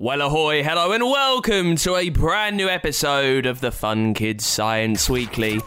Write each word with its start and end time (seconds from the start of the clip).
Well, 0.00 0.20
ahoy, 0.20 0.62
hello, 0.62 0.92
and 0.92 1.02
welcome 1.02 1.74
to 1.78 1.96
a 1.96 2.08
brand 2.10 2.56
new 2.56 2.68
episode 2.68 3.46
of 3.46 3.60
the 3.60 3.72
Fun 3.72 4.14
Kids 4.14 4.46
Science 4.46 5.10
Weekly. 5.10 5.60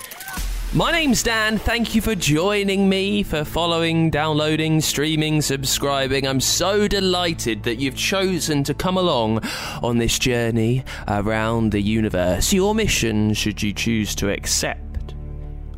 My 0.73 0.89
name's 0.93 1.21
Dan. 1.21 1.57
Thank 1.57 1.93
you 1.93 2.01
for 2.01 2.15
joining 2.15 2.87
me, 2.87 3.23
for 3.23 3.43
following, 3.43 4.09
downloading, 4.09 4.79
streaming, 4.79 5.41
subscribing. 5.41 6.25
I'm 6.25 6.39
so 6.39 6.87
delighted 6.87 7.63
that 7.63 7.81
you've 7.81 7.97
chosen 7.97 8.63
to 8.63 8.73
come 8.73 8.95
along 8.95 9.41
on 9.83 9.97
this 9.97 10.17
journey 10.17 10.85
around 11.09 11.73
the 11.73 11.81
universe. 11.81 12.53
Your 12.53 12.73
mission, 12.73 13.33
should 13.33 13.61
you 13.61 13.73
choose 13.73 14.15
to 14.15 14.31
accept. 14.31 14.90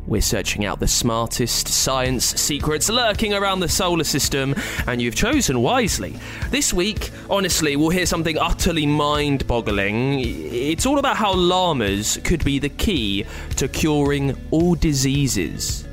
We're 0.06 0.20
searching 0.20 0.66
out 0.66 0.80
the 0.80 0.88
smartest 0.88 1.68
science 1.68 2.24
secrets 2.24 2.90
lurking 2.90 3.32
around 3.32 3.60
the 3.60 3.68
solar 3.68 4.04
system, 4.04 4.54
and 4.86 5.00
you've 5.00 5.14
chosen 5.14 5.62
wisely. 5.62 6.14
This 6.50 6.74
week, 6.74 7.10
honestly, 7.30 7.76
we'll 7.76 7.88
hear 7.88 8.04
something 8.04 8.38
utterly 8.38 8.86
mind 8.86 9.46
boggling. 9.46 10.20
It's 10.20 10.84
all 10.84 10.98
about 10.98 11.16
how 11.16 11.32
llamas 11.32 12.18
could 12.24 12.44
be 12.44 12.58
the 12.58 12.68
key 12.68 13.24
to 13.56 13.66
curing 13.66 14.36
all 14.50 14.74
diseases. 14.74 15.86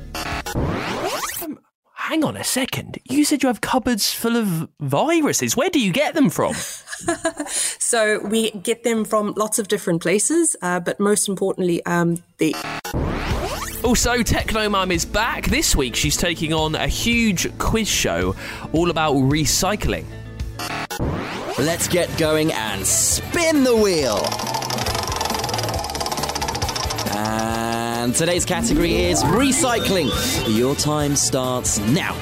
Um, 1.42 1.58
hang 1.94 2.22
on 2.22 2.36
a 2.36 2.44
second. 2.44 2.98
You 3.08 3.24
said 3.24 3.42
you 3.42 3.46
have 3.46 3.62
cupboards 3.62 4.12
full 4.12 4.36
of 4.36 4.68
viruses. 4.80 5.56
Where 5.56 5.70
do 5.70 5.80
you 5.80 5.92
get 5.92 6.14
them 6.14 6.28
from? 6.28 6.54
So 7.92 8.20
we 8.20 8.52
get 8.52 8.84
them 8.84 9.04
from 9.04 9.34
lots 9.36 9.58
of 9.58 9.68
different 9.68 10.00
places, 10.00 10.56
uh, 10.62 10.80
but 10.80 10.98
most 10.98 11.28
importantly, 11.28 11.84
um, 11.84 12.22
the 12.38 12.56
Also, 13.84 14.18
Technomum 14.18 14.92
is 14.92 15.04
back. 15.04 15.46
This 15.46 15.74
week, 15.74 15.96
she's 15.96 16.16
taking 16.16 16.52
on 16.52 16.76
a 16.76 16.86
huge 16.86 17.48
quiz 17.58 17.88
show 17.88 18.36
all 18.72 18.90
about 18.90 19.16
recycling. 19.16 20.04
Let's 21.58 21.88
get 21.88 22.16
going 22.16 22.52
and 22.52 22.86
spin 22.86 23.64
the 23.64 23.74
wheel. 23.74 24.24
And 27.16 28.14
today's 28.14 28.44
category 28.44 28.94
is 28.94 29.24
recycling. 29.24 30.10
Your 30.56 30.76
time 30.76 31.16
starts 31.16 31.80
now. 31.80 32.14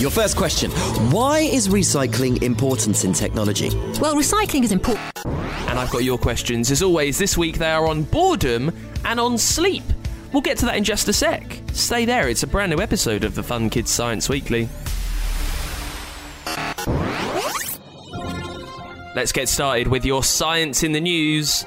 Your 0.00 0.10
first 0.10 0.36
question 0.36 0.72
Why 1.12 1.38
is 1.38 1.68
recycling 1.68 2.42
important 2.42 3.04
in 3.04 3.12
technology? 3.12 3.70
Well, 4.00 4.16
recycling 4.16 4.64
is 4.64 4.72
important. 4.72 5.04
And 5.68 5.78
I've 5.78 5.90
got 5.90 6.02
your 6.02 6.18
questions. 6.18 6.72
As 6.72 6.82
always, 6.82 7.16
this 7.16 7.38
week 7.38 7.58
they 7.58 7.70
are 7.70 7.86
on 7.86 8.02
boredom 8.02 8.72
and 9.04 9.20
on 9.20 9.38
sleep. 9.38 9.84
We'll 10.32 10.42
get 10.42 10.58
to 10.58 10.66
that 10.66 10.76
in 10.76 10.84
just 10.84 11.08
a 11.08 11.12
sec. 11.12 11.60
Stay 11.72 12.04
there, 12.04 12.28
it's 12.28 12.42
a 12.42 12.46
brand 12.46 12.70
new 12.70 12.80
episode 12.80 13.24
of 13.24 13.34
the 13.34 13.42
Fun 13.42 13.70
Kids 13.70 13.90
Science 13.90 14.28
Weekly. 14.28 14.68
Let's 19.16 19.32
get 19.32 19.48
started 19.48 19.88
with 19.88 20.04
your 20.04 20.22
science 20.22 20.82
in 20.82 20.92
the 20.92 21.00
news. 21.00 21.64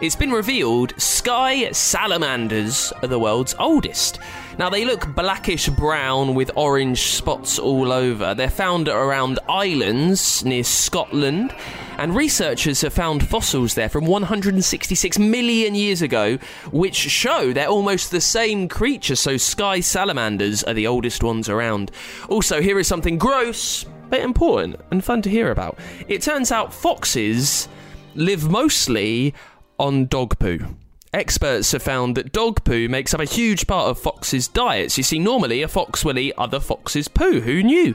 It's 0.00 0.16
been 0.16 0.32
revealed 0.32 0.92
Skye 0.96 1.70
salamanders 1.72 2.92
are 3.02 3.08
the 3.08 3.18
world's 3.18 3.54
oldest. 3.58 4.18
Now, 4.58 4.70
they 4.70 4.84
look 4.84 5.14
blackish 5.14 5.68
brown 5.68 6.34
with 6.34 6.50
orange 6.56 7.02
spots 7.02 7.58
all 7.58 7.92
over. 7.92 8.34
They're 8.34 8.48
found 8.48 8.88
around 8.88 9.38
islands 9.48 10.44
near 10.44 10.64
Scotland, 10.64 11.54
and 11.98 12.14
researchers 12.14 12.80
have 12.80 12.92
found 12.92 13.26
fossils 13.26 13.74
there 13.74 13.88
from 13.88 14.06
166 14.06 15.18
million 15.18 15.74
years 15.74 16.02
ago, 16.02 16.38
which 16.70 16.96
show 16.96 17.52
they're 17.52 17.68
almost 17.68 18.10
the 18.10 18.20
same 18.20 18.68
creature. 18.68 19.16
So, 19.16 19.36
Skye 19.36 19.80
salamanders 19.80 20.64
are 20.64 20.74
the 20.74 20.86
oldest 20.86 21.22
ones 21.22 21.48
around. 21.48 21.90
Also, 22.28 22.60
here 22.60 22.78
is 22.78 22.86
something 22.86 23.18
gross, 23.18 23.84
but 24.10 24.20
important 24.20 24.76
and 24.90 25.04
fun 25.04 25.22
to 25.22 25.30
hear 25.30 25.50
about. 25.50 25.78
It 26.08 26.22
turns 26.22 26.52
out 26.52 26.72
foxes 26.72 27.68
live 28.14 28.50
mostly 28.50 29.34
on 29.78 30.06
dog 30.06 30.38
poo. 30.38 30.76
Experts 31.12 31.70
have 31.70 31.82
found 31.82 32.16
that 32.16 32.32
dog 32.32 32.64
poo 32.64 32.88
makes 32.88 33.14
up 33.14 33.20
a 33.20 33.24
huge 33.24 33.68
part 33.68 33.88
of 33.88 33.98
foxes' 33.98 34.48
diets. 34.48 34.98
You 34.98 35.04
see, 35.04 35.20
normally 35.20 35.62
a 35.62 35.68
fox 35.68 36.04
will 36.04 36.18
eat 36.18 36.34
other 36.36 36.58
foxes' 36.58 37.06
poo. 37.06 37.40
Who 37.40 37.62
knew? 37.62 37.94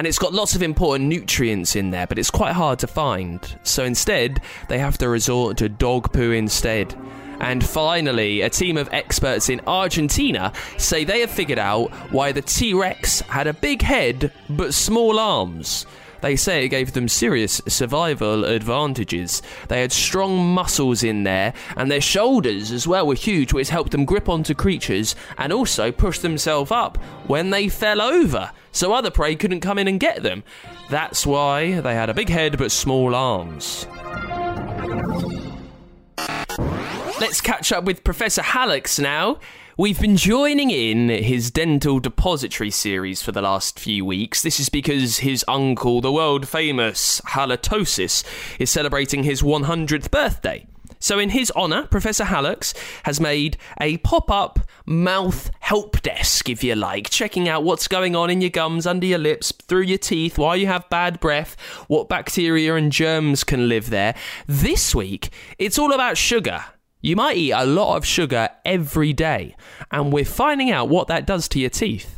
And 0.00 0.06
it's 0.06 0.18
got 0.18 0.32
lots 0.32 0.54
of 0.54 0.62
important 0.62 1.10
nutrients 1.10 1.76
in 1.76 1.90
there, 1.90 2.06
but 2.06 2.18
it's 2.18 2.30
quite 2.30 2.54
hard 2.54 2.78
to 2.78 2.86
find. 2.86 3.38
So 3.64 3.84
instead, 3.84 4.40
they 4.66 4.78
have 4.78 4.96
to 4.96 5.10
resort 5.10 5.58
to 5.58 5.68
dog 5.68 6.10
poo 6.14 6.30
instead. 6.30 6.94
And 7.38 7.62
finally, 7.62 8.40
a 8.40 8.48
team 8.48 8.78
of 8.78 8.88
experts 8.94 9.50
in 9.50 9.60
Argentina 9.66 10.54
say 10.78 11.04
they 11.04 11.20
have 11.20 11.30
figured 11.30 11.58
out 11.58 11.90
why 12.12 12.32
the 12.32 12.40
T 12.40 12.72
Rex 12.72 13.20
had 13.20 13.46
a 13.46 13.52
big 13.52 13.82
head 13.82 14.32
but 14.48 14.72
small 14.72 15.18
arms. 15.18 15.84
They 16.20 16.36
say 16.36 16.64
it 16.64 16.68
gave 16.68 16.92
them 16.92 17.08
serious 17.08 17.60
survival 17.66 18.44
advantages. 18.44 19.42
They 19.68 19.80
had 19.80 19.92
strong 19.92 20.46
muscles 20.46 21.02
in 21.02 21.24
there, 21.24 21.52
and 21.76 21.90
their 21.90 22.00
shoulders 22.00 22.70
as 22.70 22.86
well 22.86 23.06
were 23.06 23.14
huge, 23.14 23.52
which 23.52 23.70
helped 23.70 23.92
them 23.92 24.04
grip 24.04 24.28
onto 24.28 24.54
creatures 24.54 25.14
and 25.38 25.52
also 25.52 25.90
push 25.92 26.18
themselves 26.18 26.70
up 26.70 26.98
when 27.26 27.50
they 27.50 27.68
fell 27.68 28.00
over, 28.00 28.50
so 28.72 28.92
other 28.92 29.10
prey 29.10 29.34
couldn't 29.34 29.60
come 29.60 29.78
in 29.78 29.88
and 29.88 30.00
get 30.00 30.22
them. 30.22 30.42
That's 30.88 31.26
why 31.26 31.80
they 31.80 31.94
had 31.94 32.10
a 32.10 32.14
big 32.14 32.28
head 32.28 32.58
but 32.58 32.72
small 32.72 33.14
arms. 33.14 33.86
Let's 37.20 37.40
catch 37.42 37.70
up 37.70 37.84
with 37.84 38.02
Professor 38.02 38.42
Hallux 38.42 38.98
now. 38.98 39.38
We've 39.80 39.98
been 39.98 40.18
joining 40.18 40.70
in 40.70 41.08
his 41.08 41.50
dental 41.50 42.00
depository 42.00 42.70
series 42.70 43.22
for 43.22 43.32
the 43.32 43.40
last 43.40 43.80
few 43.80 44.04
weeks. 44.04 44.42
This 44.42 44.60
is 44.60 44.68
because 44.68 45.20
his 45.20 45.42
uncle, 45.48 46.02
the 46.02 46.12
world 46.12 46.46
famous 46.46 47.22
halitosis, 47.22 48.22
is 48.58 48.68
celebrating 48.68 49.22
his 49.22 49.40
100th 49.40 50.10
birthday. 50.10 50.66
So, 50.98 51.18
in 51.18 51.30
his 51.30 51.50
honour, 51.52 51.86
Professor 51.86 52.24
Hallux 52.24 52.76
has 53.04 53.22
made 53.22 53.56
a 53.80 53.96
pop 53.96 54.30
up 54.30 54.58
mouth 54.84 55.50
help 55.60 56.02
desk, 56.02 56.50
if 56.50 56.62
you 56.62 56.74
like, 56.74 57.08
checking 57.08 57.48
out 57.48 57.64
what's 57.64 57.88
going 57.88 58.14
on 58.14 58.28
in 58.28 58.42
your 58.42 58.50
gums, 58.50 58.86
under 58.86 59.06
your 59.06 59.18
lips, 59.18 59.50
through 59.50 59.84
your 59.84 59.96
teeth, 59.96 60.36
why 60.36 60.56
you 60.56 60.66
have 60.66 60.90
bad 60.90 61.20
breath, 61.20 61.58
what 61.88 62.06
bacteria 62.06 62.74
and 62.74 62.92
germs 62.92 63.44
can 63.44 63.66
live 63.66 63.88
there. 63.88 64.14
This 64.46 64.94
week, 64.94 65.30
it's 65.58 65.78
all 65.78 65.94
about 65.94 66.18
sugar. 66.18 66.66
You 67.02 67.16
might 67.16 67.38
eat 67.38 67.52
a 67.52 67.64
lot 67.64 67.96
of 67.96 68.04
sugar 68.04 68.50
every 68.62 69.14
day, 69.14 69.56
and 69.90 70.12
we're 70.12 70.26
finding 70.26 70.70
out 70.70 70.90
what 70.90 71.08
that 71.08 71.26
does 71.26 71.48
to 71.48 71.58
your 71.58 71.70
teeth. 71.70 72.12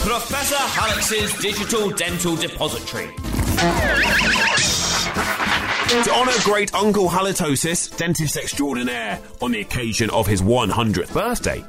Professor 0.00 0.54
Hallux's 0.56 1.34
Digital 1.42 1.90
Dental 1.90 2.34
Depository. 2.34 3.08
To 6.04 6.10
honour 6.10 6.32
great 6.42 6.74
Uncle 6.74 7.06
Halitosis, 7.06 7.94
dentist 7.98 8.38
extraordinaire, 8.38 9.20
on 9.42 9.52
the 9.52 9.60
occasion 9.60 10.08
of 10.08 10.26
his 10.26 10.40
100th 10.40 11.12
birthday, 11.12 11.62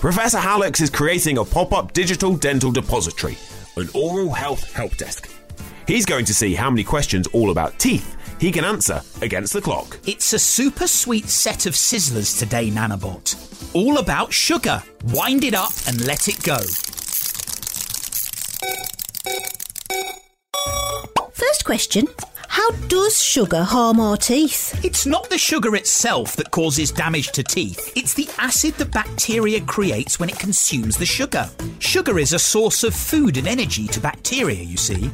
Professor 0.00 0.38
Hallux 0.38 0.80
is 0.80 0.90
creating 0.90 1.38
a 1.38 1.44
pop 1.44 1.72
up 1.72 1.92
digital 1.92 2.36
dental 2.36 2.72
depository, 2.72 3.38
an 3.76 3.88
oral 3.94 4.30
health 4.30 4.72
help 4.72 4.96
desk. 4.96 5.30
He's 5.86 6.06
going 6.06 6.24
to 6.24 6.34
see 6.34 6.54
how 6.54 6.70
many 6.70 6.82
questions 6.82 7.28
all 7.28 7.52
about 7.52 7.78
teeth 7.78 8.16
he 8.44 8.52
can 8.52 8.64
answer 8.66 9.00
against 9.22 9.54
the 9.54 9.60
clock. 9.62 9.98
It's 10.06 10.34
a 10.34 10.38
super 10.38 10.86
sweet 10.86 11.30
set 11.30 11.64
of 11.64 11.72
sizzlers 11.72 12.38
today, 12.38 12.68
Nanobot. 12.70 13.74
All 13.74 13.96
about 13.96 14.34
sugar. 14.34 14.82
Wind 15.14 15.44
it 15.44 15.54
up 15.54 15.72
and 15.88 16.06
let 16.06 16.28
it 16.28 16.42
go. 16.42 16.58
First 21.32 21.64
question 21.64 22.06
How 22.48 22.70
does 22.88 23.22
sugar 23.22 23.62
harm 23.62 23.98
our 23.98 24.18
teeth? 24.18 24.78
It's 24.84 25.06
not 25.06 25.30
the 25.30 25.38
sugar 25.38 25.74
itself 25.74 26.36
that 26.36 26.50
causes 26.50 26.90
damage 26.90 27.32
to 27.32 27.42
teeth, 27.42 27.96
it's 27.96 28.12
the 28.12 28.28
acid 28.36 28.74
that 28.74 28.92
bacteria 28.92 29.62
creates 29.62 30.20
when 30.20 30.28
it 30.28 30.38
consumes 30.38 30.98
the 30.98 31.06
sugar. 31.06 31.48
Sugar 31.78 32.18
is 32.18 32.34
a 32.34 32.38
source 32.38 32.84
of 32.84 32.94
food 32.94 33.38
and 33.38 33.48
energy 33.48 33.86
to 33.86 34.00
bacteria, 34.00 34.62
you 34.62 34.76
see. 34.76 35.10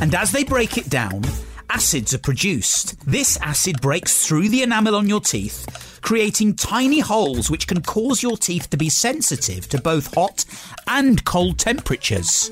And 0.00 0.12
as 0.16 0.32
they 0.32 0.42
break 0.42 0.76
it 0.76 0.90
down, 0.90 1.22
acids 1.70 2.14
are 2.14 2.18
produced. 2.18 2.98
This 3.06 3.38
acid 3.40 3.80
breaks 3.80 4.26
through 4.26 4.48
the 4.48 4.62
enamel 4.62 4.94
on 4.94 5.08
your 5.08 5.20
teeth, 5.20 5.98
creating 6.02 6.56
tiny 6.56 7.00
holes 7.00 7.50
which 7.50 7.66
can 7.66 7.82
cause 7.82 8.22
your 8.22 8.36
teeth 8.36 8.70
to 8.70 8.76
be 8.76 8.88
sensitive 8.88 9.68
to 9.68 9.80
both 9.80 10.14
hot 10.14 10.44
and 10.86 11.24
cold 11.24 11.58
temperatures. 11.58 12.50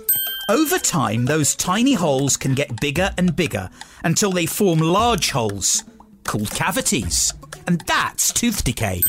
Over 0.48 0.78
time, 0.78 1.24
those 1.24 1.54
tiny 1.54 1.94
holes 1.94 2.36
can 2.36 2.54
get 2.54 2.80
bigger 2.80 3.10
and 3.16 3.34
bigger 3.34 3.70
until 4.04 4.32
they 4.32 4.46
form 4.46 4.80
large 4.80 5.30
holes 5.30 5.84
called 6.24 6.50
cavities. 6.50 7.32
And 7.66 7.80
that's 7.82 8.32
tooth 8.32 8.64
decay. 8.64 9.02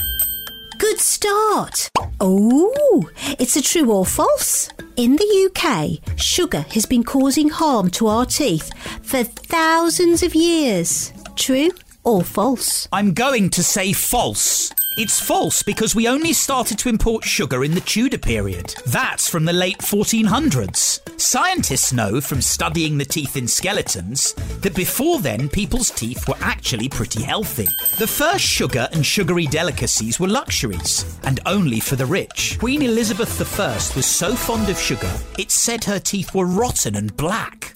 Good 0.78 1.00
start. 1.00 1.89
Oh, 2.19 3.10
it's 3.39 3.56
a 3.56 3.62
true 3.62 3.92
or 3.92 4.06
false. 4.06 4.69
In 4.95 5.16
the 5.16 5.50
UK, 5.50 6.19
sugar 6.19 6.62
has 6.69 6.86
been 6.86 7.04
causing 7.04 7.50
harm 7.50 7.90
to 7.92 8.06
our 8.07 8.28
teeth 8.28 8.72
for 9.01 9.24
thousands 9.24 10.22
of 10.22 10.36
years. 10.36 11.12
True 11.36 11.72
or 12.04 12.24
false? 12.24 12.88
I'm 12.92 13.13
going 13.13 13.50
to 13.51 13.63
say 13.63 13.92
false. 13.94 14.72
It's 14.95 15.19
false 15.19 15.63
because 15.63 15.95
we 15.95 16.07
only 16.07 16.34
started 16.34 16.78
to 16.80 16.90
import 16.90 17.24
sugar 17.24 17.63
in 17.63 17.74
the 17.74 17.81
Tudor 17.81 18.19
period. 18.19 18.75
That's 18.86 19.28
from 19.28 19.44
the 19.44 19.54
late 19.54 19.80
1400s. 19.80 21.19
Scientists 21.19 21.92
know 21.92 22.22
from 22.22 22.42
studying 22.42 23.00
the 23.00 23.06
teeth 23.06 23.36
in 23.36 23.48
skeletons 23.48 24.34
that 24.62 24.75
before 24.75 25.19
then 25.19 25.50
people's 25.50 25.90
teeth 25.90 26.28
were 26.28 26.38
actually 26.42 26.90
pretty 26.90 27.24
healthy. 27.24 27.68
The 27.98 28.06
first 28.06 28.45
sugar 28.45 28.88
and 28.92 29.04
sugary 29.04 29.48
delicacies 29.48 30.19
were 30.19 30.28
luxuries, 30.28 31.18
and 31.24 31.40
only 31.48 31.80
for 31.80 31.95
the 31.95 32.06
rich. 32.06 32.57
Queen 32.60 32.84
Elizabeth 32.84 33.60
I 33.60 33.74
was 33.95 34.06
so 34.06 34.36
fond 34.36 34.69
of 34.69 34.78
sugar, 34.78 35.12
it's 35.40 35.56
said 35.56 35.84
her 35.86 36.00
teeth 36.00 36.36
were 36.36 36.45
rotten 36.45 36.95
and 36.95 37.18
black. 37.18 37.74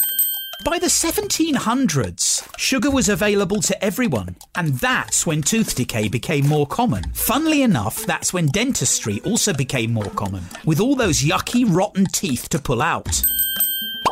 By 0.65 0.80
the 0.80 0.88
1700s, 0.88 2.57
sugar 2.57 2.89
was 2.89 3.09
available 3.09 3.62
to 3.62 3.83
everyone, 3.83 4.36
and 4.56 4.74
that's 4.80 5.25
when 5.25 5.42
tooth 5.42 5.75
decay 5.75 6.07
became 6.07 6.48
more 6.48 6.65
common. 6.65 7.04
Funnily 7.13 7.62
enough, 7.62 8.06
that's 8.06 8.33
when 8.33 8.48
dentistry 8.48 9.21
also 9.24 9.54
became 9.54 9.94
more 9.94 10.09
common, 10.12 10.44
with 10.65 10.80
all 10.80 10.95
those 10.95 11.21
yucky, 11.21 11.63
rotten 11.68 12.06
teeth 12.07 12.50
to 12.50 12.59
pull 12.59 12.81
out. 12.81 13.21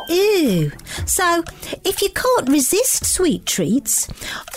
Ew. 0.08 0.70
So, 1.04 1.42
if 1.84 2.00
you 2.00 2.10
can't 2.10 2.48
resist 2.48 3.04
sweet 3.06 3.44
treats, 3.44 4.06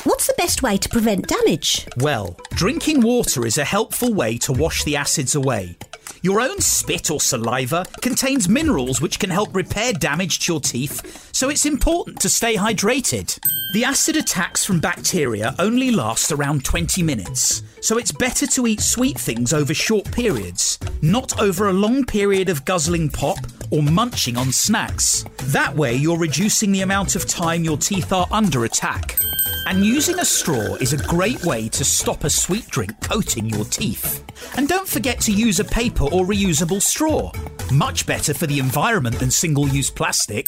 what's 0.03 0.27
the 0.27 0.35
best 0.37 0.61
way 0.61 0.77
to 0.77 0.89
prevent 0.89 1.27
damage? 1.27 1.87
Well, 1.97 2.37
drinking 2.51 3.01
water 3.01 3.47
is 3.47 3.57
a 3.57 3.65
helpful 3.65 4.13
way 4.13 4.37
to 4.39 4.53
wash 4.53 4.83
the 4.83 4.95
acids 4.95 5.33
away. 5.33 5.75
Your 6.21 6.41
own 6.41 6.59
spit 6.59 7.11
or 7.11 7.19
saliva 7.19 7.85
contains 8.01 8.49
minerals 8.49 9.01
which 9.01 9.19
can 9.19 9.29
help 9.29 9.55
repair 9.55 9.93
damage 9.93 10.39
to 10.39 10.53
your 10.53 10.59
teeth, 10.61 11.29
so 11.33 11.49
it's 11.49 11.65
important 11.65 12.19
to 12.21 12.29
stay 12.29 12.55
hydrated. 12.55 13.39
The 13.73 13.83
acid 13.83 14.15
attacks 14.15 14.65
from 14.65 14.79
bacteria 14.79 15.55
only 15.59 15.91
last 15.91 16.31
around 16.31 16.65
20 16.65 17.03
minutes, 17.03 17.61
so 17.81 17.97
it's 17.97 18.11
better 18.11 18.47
to 18.47 18.67
eat 18.67 18.81
sweet 18.81 19.17
things 19.17 19.53
over 19.53 19.73
short 19.73 20.11
periods, 20.11 20.79
not 21.01 21.39
over 21.39 21.67
a 21.67 21.73
long 21.73 22.03
period 22.03 22.49
of 22.49 22.65
guzzling 22.65 23.09
pop 23.09 23.37
or 23.71 23.83
munching 23.83 24.37
on 24.37 24.51
snacks. 24.51 25.23
That 25.45 25.75
way, 25.75 25.95
you're 25.95 26.17
reducing 26.17 26.71
the 26.71 26.81
amount 26.81 27.15
of 27.15 27.27
time 27.27 27.63
your 27.63 27.77
teeth 27.77 28.11
are 28.11 28.27
under 28.31 28.65
attack. 28.65 29.19
And 29.69 29.85
using 29.85 30.17
a 30.17 30.25
straw 30.25 30.73
is 30.77 30.93
a 30.93 30.97
great 30.97 31.45
way 31.45 31.69
to 31.69 31.85
stop 31.85 32.23
a 32.23 32.29
sweet 32.31 32.65
drink 32.69 32.99
coating 33.01 33.45
your 33.45 33.65
teeth. 33.65 34.25
And 34.57 34.67
don't 34.67 34.87
forget 34.87 35.19
to 35.21 35.31
use 35.31 35.59
a 35.59 35.63
paper 35.63 36.05
or 36.05 36.25
reusable 36.25 36.81
straw. 36.81 37.31
Much 37.71 38.07
better 38.07 38.33
for 38.33 38.47
the 38.47 38.57
environment 38.57 39.19
than 39.19 39.29
single 39.29 39.67
use 39.67 39.91
plastic. 39.91 40.47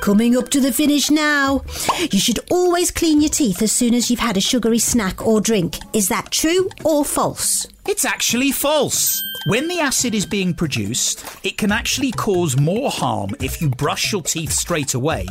Coming 0.00 0.38
up 0.38 0.48
to 0.52 0.60
the 0.62 0.72
finish 0.72 1.10
now. 1.10 1.64
You 2.10 2.18
should 2.18 2.38
always 2.50 2.90
clean 2.90 3.20
your 3.20 3.28
teeth 3.28 3.60
as 3.60 3.72
soon 3.72 3.92
as 3.92 4.10
you've 4.10 4.20
had 4.20 4.38
a 4.38 4.40
sugary 4.40 4.78
snack 4.78 5.26
or 5.26 5.42
drink. 5.42 5.76
Is 5.94 6.08
that 6.08 6.30
true 6.30 6.70
or 6.82 7.04
false? 7.04 7.66
It's 7.86 8.06
actually 8.06 8.52
false. 8.52 9.22
When 9.46 9.68
the 9.68 9.78
acid 9.78 10.14
is 10.14 10.24
being 10.24 10.54
produced, 10.54 11.22
it 11.44 11.58
can 11.58 11.70
actually 11.70 12.12
cause 12.12 12.58
more 12.58 12.90
harm 12.90 13.32
if 13.42 13.60
you 13.60 13.68
brush 13.68 14.10
your 14.10 14.22
teeth 14.22 14.50
straight 14.50 14.94
away, 14.94 15.26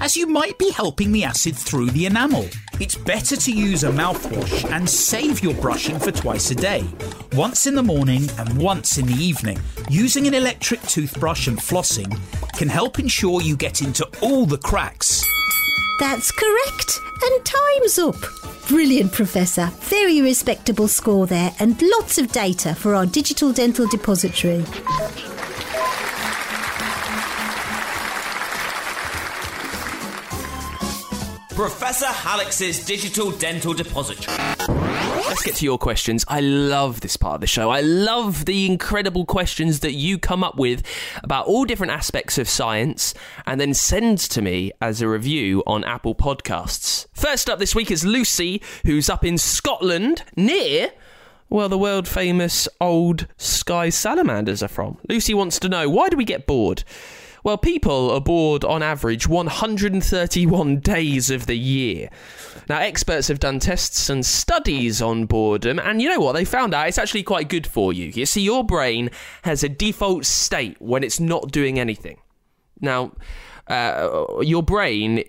as 0.00 0.16
you 0.16 0.28
might 0.28 0.56
be 0.56 0.70
helping 0.70 1.10
the 1.10 1.24
acid 1.24 1.56
through 1.56 1.90
the 1.90 2.06
enamel. 2.06 2.48
It's 2.78 2.94
better 2.94 3.34
to 3.34 3.50
use 3.50 3.82
a 3.82 3.90
mouthwash 3.90 4.70
and 4.70 4.88
save 4.88 5.42
your 5.42 5.54
brushing 5.54 5.98
for 5.98 6.12
twice 6.12 6.52
a 6.52 6.54
day, 6.54 6.84
once 7.32 7.66
in 7.66 7.74
the 7.74 7.82
morning 7.82 8.30
and 8.38 8.56
once 8.56 8.98
in 8.98 9.06
the 9.06 9.14
evening. 9.14 9.58
Using 9.90 10.28
an 10.28 10.34
electric 10.34 10.80
toothbrush 10.82 11.48
and 11.48 11.58
flossing 11.58 12.16
can 12.56 12.68
help 12.68 13.00
ensure 13.00 13.42
you 13.42 13.56
get 13.56 13.82
into 13.82 14.08
all 14.22 14.46
the 14.46 14.58
cracks. 14.58 15.24
That's 15.98 16.30
correct. 16.30 17.00
And 17.22 17.44
time's 17.44 17.98
up. 17.98 18.16
Brilliant, 18.68 19.12
Professor. 19.12 19.70
Very 19.80 20.20
respectable 20.20 20.88
score 20.88 21.26
there, 21.26 21.54
and 21.58 21.80
lots 21.80 22.18
of 22.18 22.32
data 22.32 22.74
for 22.74 22.94
our 22.94 23.06
digital 23.06 23.52
dental 23.52 23.86
depository. 23.86 24.64
Professor 31.54 32.06
Hallux's 32.06 32.84
Digital 32.84 33.30
Dental 33.30 33.72
Depository. 33.72 34.85
Let's 35.16 35.42
get 35.42 35.56
to 35.56 35.64
your 35.64 35.78
questions. 35.78 36.24
I 36.28 36.40
love 36.40 37.00
this 37.00 37.16
part 37.16 37.36
of 37.36 37.40
the 37.40 37.46
show. 37.46 37.70
I 37.70 37.80
love 37.80 38.44
the 38.44 38.66
incredible 38.66 39.24
questions 39.24 39.80
that 39.80 39.92
you 39.92 40.18
come 40.18 40.44
up 40.44 40.58
with 40.58 40.82
about 41.24 41.46
all 41.46 41.64
different 41.64 41.92
aspects 41.92 42.38
of 42.38 42.48
science 42.48 43.14
and 43.46 43.60
then 43.60 43.72
send 43.72 44.18
to 44.18 44.42
me 44.42 44.72
as 44.80 45.00
a 45.00 45.08
review 45.08 45.62
on 45.66 45.84
Apple 45.84 46.14
Podcasts. 46.14 47.06
First 47.12 47.48
up 47.48 47.58
this 47.58 47.74
week 47.74 47.90
is 47.90 48.04
Lucy, 48.04 48.62
who's 48.84 49.08
up 49.08 49.24
in 49.24 49.38
Scotland 49.38 50.22
near 50.36 50.90
well, 51.48 51.68
the 51.68 51.78
world 51.78 52.08
famous 52.08 52.66
old 52.80 53.28
Skye 53.36 53.90
salamanders 53.90 54.64
are 54.64 54.68
from. 54.68 54.98
Lucy 55.08 55.32
wants 55.32 55.60
to 55.60 55.68
know 55.68 55.88
why 55.88 56.08
do 56.08 56.16
we 56.16 56.24
get 56.24 56.44
bored? 56.44 56.82
Well, 57.44 57.56
people 57.56 58.10
are 58.10 58.20
bored 58.20 58.64
on 58.64 58.82
average 58.82 59.28
131 59.28 60.80
days 60.80 61.30
of 61.30 61.46
the 61.46 61.56
year. 61.56 62.10
Now, 62.68 62.80
experts 62.80 63.28
have 63.28 63.38
done 63.38 63.60
tests 63.60 64.10
and 64.10 64.26
studies 64.26 65.00
on 65.00 65.26
boredom, 65.26 65.78
and 65.78 66.02
you 66.02 66.08
know 66.08 66.20
what? 66.20 66.32
They 66.32 66.44
found 66.44 66.74
out 66.74 66.88
it's 66.88 66.98
actually 66.98 67.22
quite 67.22 67.48
good 67.48 67.66
for 67.66 67.92
you. 67.92 68.06
You 68.06 68.26
see, 68.26 68.42
your 68.42 68.64
brain 68.64 69.10
has 69.42 69.62
a 69.62 69.68
default 69.68 70.24
state 70.24 70.76
when 70.80 71.04
it's 71.04 71.20
not 71.20 71.52
doing 71.52 71.78
anything. 71.78 72.18
Now, 72.80 73.12
uh, 73.68 74.40
your 74.42 74.62
brain 74.62 75.24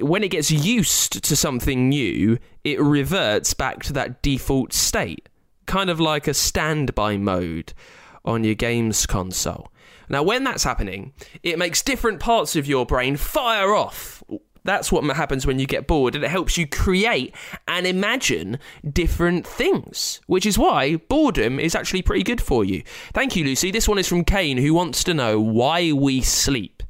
when 0.00 0.24
it 0.24 0.30
gets 0.30 0.50
used 0.50 1.22
to 1.24 1.36
something 1.36 1.88
new, 1.88 2.38
it 2.64 2.80
reverts 2.80 3.54
back 3.54 3.82
to 3.84 3.92
that 3.92 4.22
default 4.22 4.72
state, 4.72 5.28
kind 5.66 5.90
of 5.90 6.00
like 6.00 6.26
a 6.26 6.34
standby 6.34 7.16
mode 7.16 7.72
on 8.24 8.42
your 8.42 8.54
games 8.54 9.06
console. 9.06 9.70
Now, 10.08 10.22
when 10.22 10.44
that's 10.44 10.64
happening, 10.64 11.12
it 11.42 11.58
makes 11.58 11.82
different 11.82 12.20
parts 12.20 12.56
of 12.56 12.66
your 12.66 12.86
brain 12.86 13.16
fire 13.16 13.74
off. 13.74 14.22
That's 14.66 14.92
what 14.92 15.04
happens 15.16 15.46
when 15.46 15.58
you 15.58 15.66
get 15.66 15.86
bored, 15.86 16.14
and 16.14 16.24
it 16.24 16.30
helps 16.30 16.58
you 16.58 16.66
create 16.66 17.34
and 17.66 17.86
imagine 17.86 18.58
different 18.92 19.46
things, 19.46 20.20
which 20.26 20.44
is 20.44 20.58
why 20.58 20.96
boredom 20.96 21.58
is 21.58 21.74
actually 21.74 22.02
pretty 22.02 22.22
good 22.22 22.40
for 22.40 22.64
you. 22.64 22.82
Thank 23.14 23.36
you, 23.36 23.44
Lucy. 23.44 23.70
This 23.70 23.88
one 23.88 23.98
is 23.98 24.08
from 24.08 24.24
Kane, 24.24 24.58
who 24.58 24.74
wants 24.74 25.04
to 25.04 25.14
know 25.14 25.40
why 25.40 25.92
we 25.92 26.20
sleep. 26.20 26.82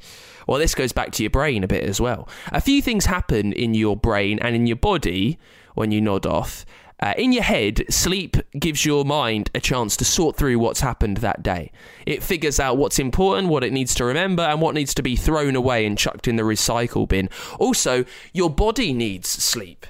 Well, 0.46 0.58
this 0.58 0.74
goes 0.74 0.92
back 0.92 1.10
to 1.12 1.22
your 1.22 1.30
brain 1.30 1.64
a 1.64 1.68
bit 1.68 1.84
as 1.84 2.00
well. 2.00 2.28
A 2.52 2.60
few 2.60 2.80
things 2.80 3.06
happen 3.06 3.52
in 3.52 3.74
your 3.74 3.96
brain 3.96 4.38
and 4.40 4.54
in 4.54 4.66
your 4.66 4.76
body 4.76 5.38
when 5.74 5.90
you 5.90 6.00
nod 6.00 6.24
off. 6.24 6.64
Uh, 6.98 7.12
in 7.18 7.32
your 7.32 7.42
head, 7.42 7.84
sleep 7.90 8.36
gives 8.58 8.86
your 8.86 9.04
mind 9.04 9.50
a 9.54 9.60
chance 9.60 9.96
to 9.96 10.04
sort 10.04 10.36
through 10.36 10.58
what's 10.58 10.80
happened 10.80 11.18
that 11.18 11.42
day. 11.42 11.70
It 12.06 12.22
figures 12.22 12.58
out 12.58 12.78
what's 12.78 12.98
important, 12.98 13.48
what 13.48 13.64
it 13.64 13.72
needs 13.72 13.94
to 13.96 14.04
remember, 14.04 14.42
and 14.42 14.60
what 14.60 14.74
needs 14.74 14.94
to 14.94 15.02
be 15.02 15.16
thrown 15.16 15.56
away 15.56 15.84
and 15.84 15.98
chucked 15.98 16.26
in 16.26 16.36
the 16.36 16.42
recycle 16.42 17.06
bin. 17.06 17.28
Also, 17.58 18.04
your 18.32 18.48
body 18.48 18.92
needs 18.92 19.28
sleep 19.28 19.86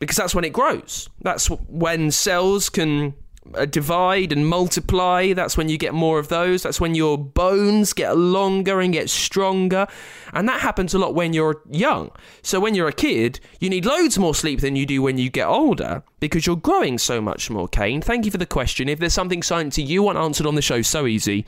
because 0.00 0.16
that's 0.16 0.34
when 0.34 0.44
it 0.44 0.52
grows. 0.52 1.08
That's 1.20 1.46
when 1.48 2.10
cells 2.10 2.68
can 2.68 3.14
Uh, 3.54 3.64
divide 3.64 4.30
and 4.30 4.46
multiply. 4.46 5.32
That's 5.32 5.56
when 5.56 5.68
you 5.68 5.78
get 5.78 5.94
more 5.94 6.18
of 6.18 6.28
those. 6.28 6.62
That's 6.62 6.80
when 6.80 6.94
your 6.94 7.16
bones 7.16 7.92
get 7.92 8.16
longer 8.16 8.80
and 8.80 8.92
get 8.92 9.08
stronger. 9.08 9.86
And 10.34 10.46
that 10.48 10.60
happens 10.60 10.92
a 10.92 10.98
lot 10.98 11.14
when 11.14 11.32
you're 11.32 11.62
young. 11.70 12.10
So 12.42 12.60
when 12.60 12.74
you're 12.74 12.88
a 12.88 12.92
kid, 12.92 13.40
you 13.58 13.70
need 13.70 13.86
loads 13.86 14.18
more 14.18 14.34
sleep 14.34 14.60
than 14.60 14.76
you 14.76 14.84
do 14.84 15.00
when 15.00 15.16
you 15.16 15.30
get 15.30 15.46
older 15.46 16.02
because 16.20 16.46
you're 16.46 16.56
growing 16.56 16.98
so 16.98 17.20
much 17.20 17.48
more, 17.48 17.68
Kane. 17.68 18.02
Thank 18.02 18.26
you 18.26 18.30
for 18.30 18.38
the 18.38 18.46
question. 18.46 18.88
If 18.88 18.98
there's 18.98 19.14
something 19.14 19.40
sciencey 19.40 19.86
you 19.86 20.02
want 20.02 20.18
answered 20.18 20.46
on 20.46 20.54
the 20.54 20.62
show, 20.62 20.82
so 20.82 21.06
easy. 21.06 21.46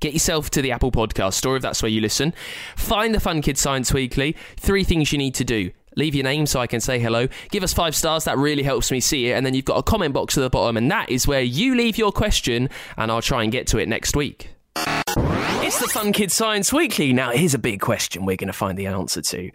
Get 0.00 0.14
yourself 0.14 0.50
to 0.50 0.62
the 0.62 0.72
Apple 0.72 0.90
Podcast 0.90 1.34
Store 1.34 1.54
if 1.54 1.62
that's 1.62 1.82
where 1.82 1.90
you 1.90 2.00
listen. 2.00 2.34
Find 2.74 3.14
the 3.14 3.20
Fun 3.20 3.42
Kids 3.42 3.60
Science 3.60 3.92
Weekly. 3.94 4.34
Three 4.56 4.82
things 4.82 5.12
you 5.12 5.18
need 5.18 5.36
to 5.36 5.44
do 5.44 5.70
leave 5.96 6.14
your 6.14 6.24
name 6.24 6.46
so 6.46 6.60
I 6.60 6.66
can 6.66 6.80
say 6.80 6.98
hello. 6.98 7.28
Give 7.50 7.62
us 7.62 7.72
five 7.72 7.94
stars, 7.94 8.24
that 8.24 8.38
really 8.38 8.62
helps 8.62 8.90
me 8.90 9.00
see 9.00 9.28
it. 9.28 9.32
And 9.32 9.44
then 9.44 9.54
you've 9.54 9.64
got 9.64 9.78
a 9.78 9.82
comment 9.82 10.14
box 10.14 10.36
at 10.36 10.40
the 10.40 10.50
bottom, 10.50 10.76
and 10.76 10.90
that 10.90 11.10
is 11.10 11.26
where 11.26 11.42
you 11.42 11.74
leave 11.74 11.98
your 11.98 12.12
question, 12.12 12.68
and 12.96 13.10
I'll 13.10 13.22
try 13.22 13.42
and 13.42 13.52
get 13.52 13.66
to 13.68 13.78
it 13.78 13.88
next 13.88 14.16
week. 14.16 14.50
It's 14.76 15.80
the 15.80 15.88
Fun 15.88 16.12
Kids 16.12 16.34
Science 16.34 16.72
Weekly. 16.72 17.12
Now, 17.12 17.30
here's 17.30 17.54
a 17.54 17.58
big 17.58 17.80
question 17.80 18.26
we're 18.26 18.36
going 18.36 18.48
to 18.48 18.52
find 18.52 18.78
the 18.78 18.86
answer 18.86 19.22
to. 19.22 19.50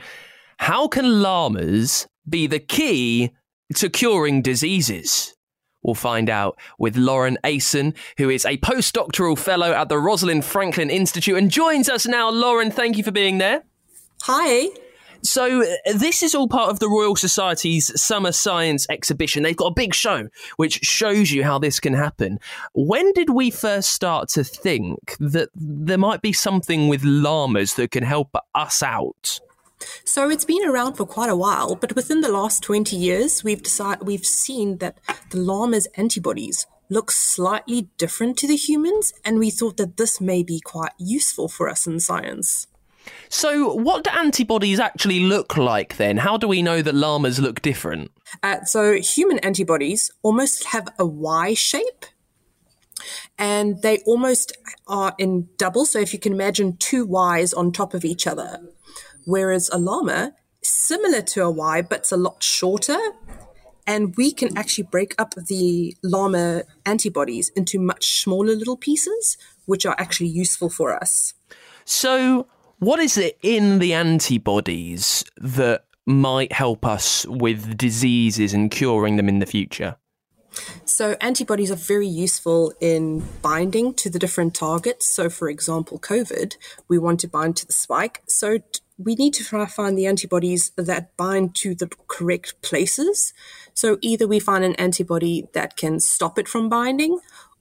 How 0.58 0.88
can 0.88 1.22
llamas 1.22 2.08
be 2.28 2.48
the 2.48 2.60
key 2.60 3.32
to 3.76 3.90
curing 3.90 4.42
diseases? 4.42 5.36
We'll 5.84 5.96
find 5.96 6.30
out 6.30 6.60
with 6.80 6.98
Lauren 6.98 7.38
Asen, 7.44 7.96
who 8.18 8.30
is 8.30 8.46
a 8.46 8.58
postdoctoral 8.58 9.38
fellow 9.38 9.72
at 9.72 9.90
the 9.90 9.98
Rosalind 10.00 10.44
Franklin 10.44 10.90
Institute 10.90 11.38
and 11.38 11.52
joins 11.52 11.88
us 11.88 12.06
now. 12.08 12.30
Lauren, 12.30 12.72
thank 12.72 12.98
you 12.98 13.04
for 13.04 13.12
being 13.12 13.38
there. 13.38 13.64
Hi. 14.24 14.68
So 15.22 15.62
uh, 15.62 15.94
this 15.94 16.24
is 16.24 16.36
all 16.36 16.48
part 16.48 16.70
of 16.70 16.80
the 16.80 16.90
Royal 16.90 17.16
Society's 17.16 18.00
Summer 18.02 18.32
Science 18.32 18.88
Exhibition. 18.90 19.44
They've 19.44 19.56
got 19.56 19.68
a 19.68 19.74
big 19.74 19.94
show 19.94 20.30
which 20.58 20.80
shows 20.84 21.32
you 21.32 21.44
how 21.44 21.60
this 21.60 21.80
can 21.80 21.94
happen. 21.94 22.40
When 22.74 23.12
did 23.14 23.30
we 23.30 23.52
first 23.52 23.92
start 23.92 24.30
to 24.30 24.44
think 24.44 25.16
that 25.20 25.50
there 25.56 25.98
might 25.98 26.22
be 26.22 26.34
something 26.34 26.88
with 26.88 27.04
llamas 27.04 27.76
that 27.76 27.92
can 27.92 28.04
help 28.04 28.36
us 28.56 28.84
out? 28.84 29.40
So 30.04 30.30
it's 30.30 30.46
been 30.46 30.68
around 30.68 30.96
for 30.96 31.06
quite 31.06 31.30
a 31.30 31.36
while, 31.36 31.76
but 31.76 31.96
within 31.96 32.22
the 32.22 32.32
last 32.32 32.64
20 32.64 32.96
years, 32.96 33.44
we've 33.44 33.62
decided, 33.62 34.08
we've 34.08 34.26
seen 34.26 34.78
that 34.78 34.98
the 35.30 35.38
llama's 35.38 35.88
antibodies 35.96 36.66
look 36.90 37.12
slightly 37.12 37.90
different 37.98 38.38
to 38.38 38.48
the 38.48 38.56
humans, 38.56 39.14
and 39.24 39.38
we 39.38 39.52
thought 39.52 39.78
that 39.78 39.98
this 39.98 40.20
may 40.22 40.42
be 40.42 40.60
quite 40.60 40.94
useful 40.98 41.48
for 41.48 41.70
us 41.70 41.86
in 41.86 42.00
science. 42.00 42.68
So, 43.30 43.74
what 43.74 44.04
do 44.04 44.10
antibodies 44.12 44.80
actually 44.80 45.22
look 45.22 45.58
like 45.58 45.98
then? 45.98 46.18
How 46.18 46.38
do 46.38 46.48
we 46.48 46.62
know 46.62 46.82
that 46.82 46.96
llamas 46.96 47.40
look 47.40 47.62
different? 47.62 48.12
Uh, 48.44 48.64
so, 48.64 48.94
human 48.94 49.40
antibodies 49.40 50.12
almost 50.24 50.66
have 50.66 50.88
a 50.98 51.06
Y 51.06 51.54
shape 51.54 52.06
and 53.38 53.82
they 53.82 54.00
almost 54.06 54.56
are 54.88 55.14
in 55.18 55.50
double. 55.58 55.86
So, 55.86 56.00
if 56.00 56.14
you 56.14 56.20
can 56.20 56.34
imagine 56.34 56.78
two 56.78 57.06
Ys 57.06 57.54
on 57.54 57.72
top 57.72 57.94
of 57.94 58.06
each 58.06 58.28
other, 58.28 58.60
whereas 59.26 59.70
a 59.72 59.78
llama, 59.78 60.34
similar 60.64 61.22
to 61.22 61.44
a 61.44 61.52
Y, 61.52 61.82
but 61.82 62.00
it's 62.00 62.12
a 62.12 62.18
lot 62.18 62.42
shorter. 62.44 62.98
And 63.90 64.14
we 64.18 64.34
can 64.34 64.58
actually 64.58 64.84
break 64.84 65.16
up 65.18 65.34
the 65.36 65.96
llama 66.04 66.64
antibodies 66.86 67.50
into 67.56 67.80
much 67.80 68.22
smaller 68.22 68.54
little 68.54 68.76
pieces, 68.76 69.38
which 69.66 69.86
are 69.86 69.96
actually 69.98 70.28
useful 70.28 70.70
for 70.70 70.94
us. 70.94 71.34
So, 71.86 72.48
what 72.80 73.00
is 73.00 73.18
it 73.18 73.38
in 73.42 73.80
the 73.80 73.94
antibodies 73.94 75.24
that 75.38 75.86
might 76.06 76.52
help 76.52 76.86
us 76.86 77.26
with 77.26 77.78
diseases 77.78 78.54
and 78.54 78.72
curing 78.72 79.18
them 79.18 79.28
in 79.28 79.40
the 79.40 79.46
future? 79.46 79.96
So, 80.86 81.16
antibodies 81.22 81.72
are 81.72 81.76
very 81.76 82.08
useful 82.08 82.74
in 82.80 83.24
binding 83.42 83.94
to 83.96 84.10
the 84.10 84.18
different 84.18 84.56
targets. 84.56 85.08
So, 85.08 85.30
for 85.30 85.50
example, 85.50 86.00
COVID, 86.00 86.56
we 86.88 86.98
want 86.98 87.20
to 87.22 87.28
bind 87.28 87.58
to 87.58 87.68
the 87.68 87.74
spike. 87.74 88.24
So, 88.28 88.60
we 88.98 89.14
need 89.16 89.34
to 89.36 89.44
try 89.44 89.66
find 89.68 89.98
the 89.98 90.08
antibodies 90.08 90.72
that 90.76 91.16
bind 91.18 91.54
to 91.56 91.76
the 91.76 91.90
correct 92.08 92.60
places. 92.62 93.34
So, 93.74 93.98
either 94.02 94.28
we 94.28 94.40
find 94.40 94.64
an 94.64 94.76
antibody 94.76 95.48
that 95.54 95.78
can 95.78 96.00
stop 96.00 96.40
it 96.40 96.48
from 96.48 96.70
binding 96.70 97.20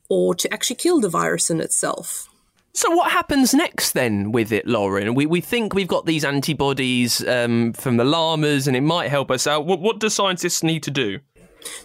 or 0.09 0.35
to 0.35 0.53
actually 0.53 0.77
kill 0.77 1.01
the 1.01 1.09
virus 1.09 1.51
in 1.51 1.61
itself. 1.61 2.29
So 2.77 2.91
what 2.91 3.11
happens 3.11 3.55
next 3.55 3.93
then 3.93 4.33
with 4.33 4.53
it, 4.53 4.67
Lauren? 4.67 5.15
We 5.15 5.25
we 5.25 5.41
think 5.41 5.73
we've 5.73 5.89
got 5.89 6.05
these 6.05 6.27
antibodies 6.27 7.27
um, 7.27 7.73
from 7.73 7.97
the 7.97 8.05
llamas, 8.05 8.69
and 8.69 8.77
it 8.77 8.83
might 8.83 9.09
help 9.09 9.31
us 9.31 9.47
out. 9.47 9.65
What, 9.65 9.81
what 9.81 9.99
do 9.99 10.11
scientists 10.11 10.63
need 10.63 10.83
to 10.83 10.91
do? 10.91 11.21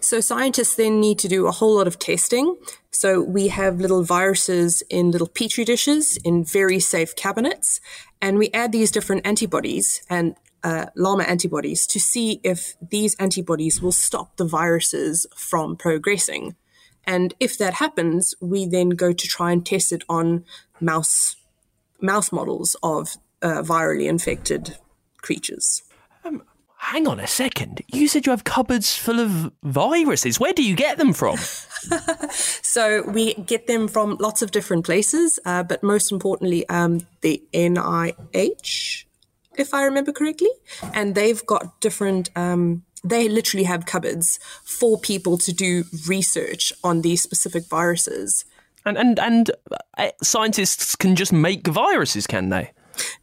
So 0.02 0.20
scientists 0.20 0.76
then 0.76 1.00
need 1.00 1.18
to 1.20 1.30
do 1.30 1.48
a 1.48 1.52
whole 1.52 1.78
lot 1.78 1.88
of 1.88 1.98
testing. 1.98 2.58
So 2.92 3.22
we 3.22 3.48
have 3.48 3.80
little 3.80 4.04
viruses 4.04 4.84
in 4.90 5.12
little 5.12 5.30
petri 5.30 5.64
dishes 5.64 6.18
in 6.26 6.44
very 6.44 6.82
safe 6.82 7.16
cabinets, 7.16 7.80
and 8.22 8.38
we 8.38 8.50
add 8.54 8.74
these 8.74 8.92
different 8.92 9.26
antibodies 9.26 10.04
and 10.10 10.36
uh, 10.62 10.88
llama 10.98 11.24
antibodies 11.24 11.88
to 11.88 12.02
see 12.02 12.42
if 12.44 12.76
these 12.82 13.16
antibodies 13.16 13.82
will 13.82 13.94
stop 13.94 14.36
the 14.36 14.46
viruses 14.46 15.26
from 15.38 15.78
progressing. 15.78 16.58
And 17.06 17.34
if 17.40 17.58
that 17.58 17.76
happens, 17.76 18.36
we 18.40 18.66
then 18.66 18.90
go 18.90 19.12
to 19.12 19.28
try 19.28 19.52
and 19.52 19.66
test 19.66 19.92
it 19.92 20.04
on 20.08 20.46
mouse 20.80 21.36
mouse 22.02 22.32
models 22.32 22.76
of 22.82 23.18
uh, 23.42 23.62
virally 23.62 24.08
infected 24.08 24.78
creatures. 25.22 25.84
Um, 26.24 26.44
hang 26.78 27.08
on 27.08 27.20
a 27.20 27.28
second. 27.28 27.82
You 27.88 28.08
said 28.08 28.26
you 28.26 28.32
have 28.32 28.44
cupboards 28.44 28.96
full 28.96 29.20
of 29.20 29.52
viruses. 29.64 30.40
Where 30.40 30.54
do 30.54 30.64
you 30.64 30.76
get 30.76 30.98
them 30.98 31.14
from? 31.14 31.38
so 32.32 33.04
we 33.04 33.36
get 33.36 33.68
them 33.68 33.88
from 33.88 34.18
lots 34.20 34.42
of 34.42 34.52
different 34.52 34.86
places, 34.86 35.40
uh, 35.46 35.64
but 35.64 35.84
most 35.84 36.12
importantly, 36.12 36.68
um, 36.70 37.08
the 37.22 37.44
NIH, 37.54 39.06
if 39.58 39.74
I 39.74 39.84
remember 39.84 40.12
correctly, 40.12 40.50
and 40.94 41.16
they've 41.16 41.46
got 41.46 41.80
different. 41.82 42.30
Um, 42.36 42.84
they 43.04 43.28
literally 43.28 43.64
have 43.64 43.86
cupboards 43.86 44.40
for 44.64 45.00
people 45.00 45.38
to 45.40 45.52
do 45.52 45.86
research 46.08 46.72
on 46.84 47.02
these 47.02 47.22
specific 47.22 47.68
viruses. 47.68 48.46
And 48.86 48.98
and 48.98 49.20
and 49.20 49.52
uh, 49.98 50.10
scientists 50.22 50.96
can 50.96 51.16
just 51.16 51.34
make 51.34 51.68
viruses, 51.68 52.28
can 52.28 52.50
they? 52.50 52.72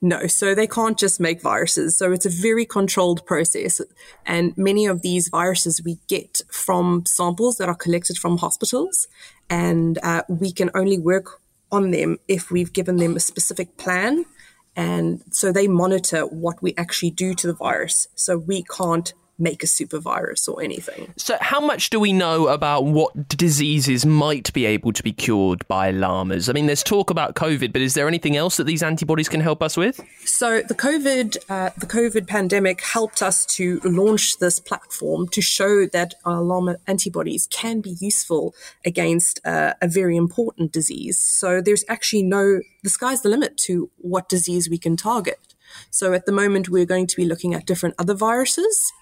No, 0.00 0.26
so 0.26 0.54
they 0.54 0.66
can't 0.66 0.98
just 0.98 1.20
make 1.20 1.42
viruses. 1.42 1.96
So 1.96 2.12
it's 2.12 2.26
a 2.26 2.30
very 2.30 2.64
controlled 2.64 3.24
process. 3.26 3.80
And 4.26 4.56
many 4.56 4.86
of 4.86 5.02
these 5.02 5.28
viruses 5.28 5.82
we 5.84 5.98
get 6.08 6.40
from 6.50 7.04
samples 7.06 7.58
that 7.58 7.68
are 7.68 7.74
collected 7.74 8.18
from 8.18 8.38
hospitals. 8.38 9.08
And 9.50 9.98
uh, 10.02 10.22
we 10.28 10.52
can 10.52 10.70
only 10.74 10.98
work 10.98 11.40
on 11.70 11.90
them 11.90 12.18
if 12.28 12.50
we've 12.50 12.72
given 12.72 12.96
them 12.96 13.16
a 13.16 13.20
specific 13.20 13.76
plan. 13.76 14.24
And 14.74 15.22
so 15.30 15.52
they 15.52 15.68
monitor 15.68 16.22
what 16.22 16.62
we 16.62 16.74
actually 16.76 17.10
do 17.10 17.34
to 17.34 17.46
the 17.46 17.54
virus. 17.54 18.08
So 18.14 18.38
we 18.38 18.62
can't 18.62 19.12
make 19.38 19.62
a 19.62 19.66
super 19.66 19.98
virus 19.98 20.48
or 20.48 20.62
anything. 20.62 21.12
So, 21.16 21.36
how 21.40 21.60
much 21.60 21.90
do 21.90 22.00
we 22.00 22.12
know 22.12 22.48
about 22.48 22.84
what 22.84 23.28
diseases 23.28 24.04
might 24.04 24.52
be 24.52 24.66
able 24.66 24.92
to 24.92 25.02
be 25.02 25.12
cured 25.12 25.66
by 25.68 25.90
llamas? 25.90 26.48
I 26.48 26.52
mean, 26.52 26.66
there's 26.66 26.82
talk 26.82 27.10
about 27.10 27.34
COVID, 27.34 27.72
but 27.72 27.80
is 27.80 27.94
there 27.94 28.08
anything 28.08 28.36
else 28.36 28.56
that 28.56 28.64
these 28.64 28.82
antibodies 28.82 29.28
can 29.28 29.40
help 29.40 29.62
us 29.62 29.76
with? 29.76 30.00
So, 30.24 30.62
the 30.62 30.74
COVID, 30.74 31.36
uh, 31.48 31.70
the 31.76 31.86
COVID 31.86 32.26
pandemic 32.26 32.80
helped 32.82 33.22
us 33.22 33.46
to 33.56 33.80
launch 33.84 34.38
this 34.38 34.58
platform 34.58 35.28
to 35.28 35.40
show 35.40 35.86
that 35.86 36.14
uh, 36.26 36.40
llama 36.40 36.76
antibodies 36.86 37.46
can 37.50 37.80
be 37.80 37.96
useful 38.00 38.54
against 38.84 39.40
uh, 39.46 39.74
a 39.80 39.88
very 39.88 40.16
important 40.16 40.72
disease. 40.72 41.20
So, 41.20 41.60
there's 41.60 41.84
actually 41.88 42.24
no, 42.24 42.60
the 42.82 42.90
sky's 42.90 43.22
the 43.22 43.28
limit 43.28 43.56
to 43.58 43.90
what 43.98 44.28
disease 44.28 44.68
we 44.68 44.78
can 44.78 44.96
target. 44.96 45.38
So, 45.90 46.12
at 46.12 46.26
the 46.26 46.32
moment, 46.32 46.68
we're 46.68 46.86
going 46.86 47.06
to 47.06 47.16
be 47.16 47.24
looking 47.24 47.54
at 47.54 47.66
different 47.66 47.94
other 47.98 48.14
viruses 48.14 48.92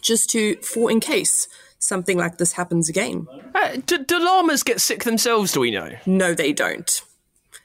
just 0.00 0.30
to 0.30 0.56
for 0.56 0.90
in 0.90 1.00
case 1.00 1.48
something 1.78 2.18
like 2.18 2.38
this 2.38 2.52
happens 2.52 2.88
again. 2.88 3.26
Uh, 3.54 3.78
do, 3.86 4.04
do 4.04 4.18
llamas 4.18 4.62
get 4.62 4.80
sick 4.80 5.04
themselves? 5.04 5.52
Do 5.52 5.60
we 5.60 5.70
know? 5.70 5.90
No, 6.06 6.34
they 6.34 6.52
don't. 6.52 7.02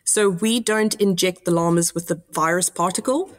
So 0.04 0.30
we 0.30 0.60
don't 0.60 0.96
inject 1.02 1.46
the 1.46 1.52
llamas 1.52 1.94
with 1.94 2.08
the 2.08 2.22
virus 2.32 2.70
particle. 2.70 3.30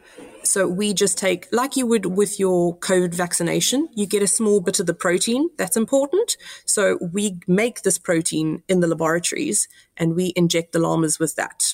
So 0.47 0.67
we 0.67 0.93
just 0.93 1.17
take, 1.17 1.47
like 1.51 1.75
you 1.75 1.85
would 1.85 2.05
with 2.05 2.39
your 2.39 2.77
COVID 2.79 3.13
vaccination, 3.13 3.89
you 3.93 4.05
get 4.05 4.23
a 4.23 4.27
small 4.27 4.61
bit 4.61 4.79
of 4.79 4.85
the 4.85 4.93
protein. 4.93 5.49
That's 5.57 5.77
important. 5.77 6.37
So 6.65 6.97
we 7.11 7.39
make 7.47 7.81
this 7.81 7.97
protein 7.97 8.63
in 8.67 8.79
the 8.79 8.87
laboratories 8.87 9.67
and 9.97 10.15
we 10.15 10.33
inject 10.35 10.71
the 10.73 10.79
llamas 10.79 11.19
with 11.19 11.35
that. 11.35 11.73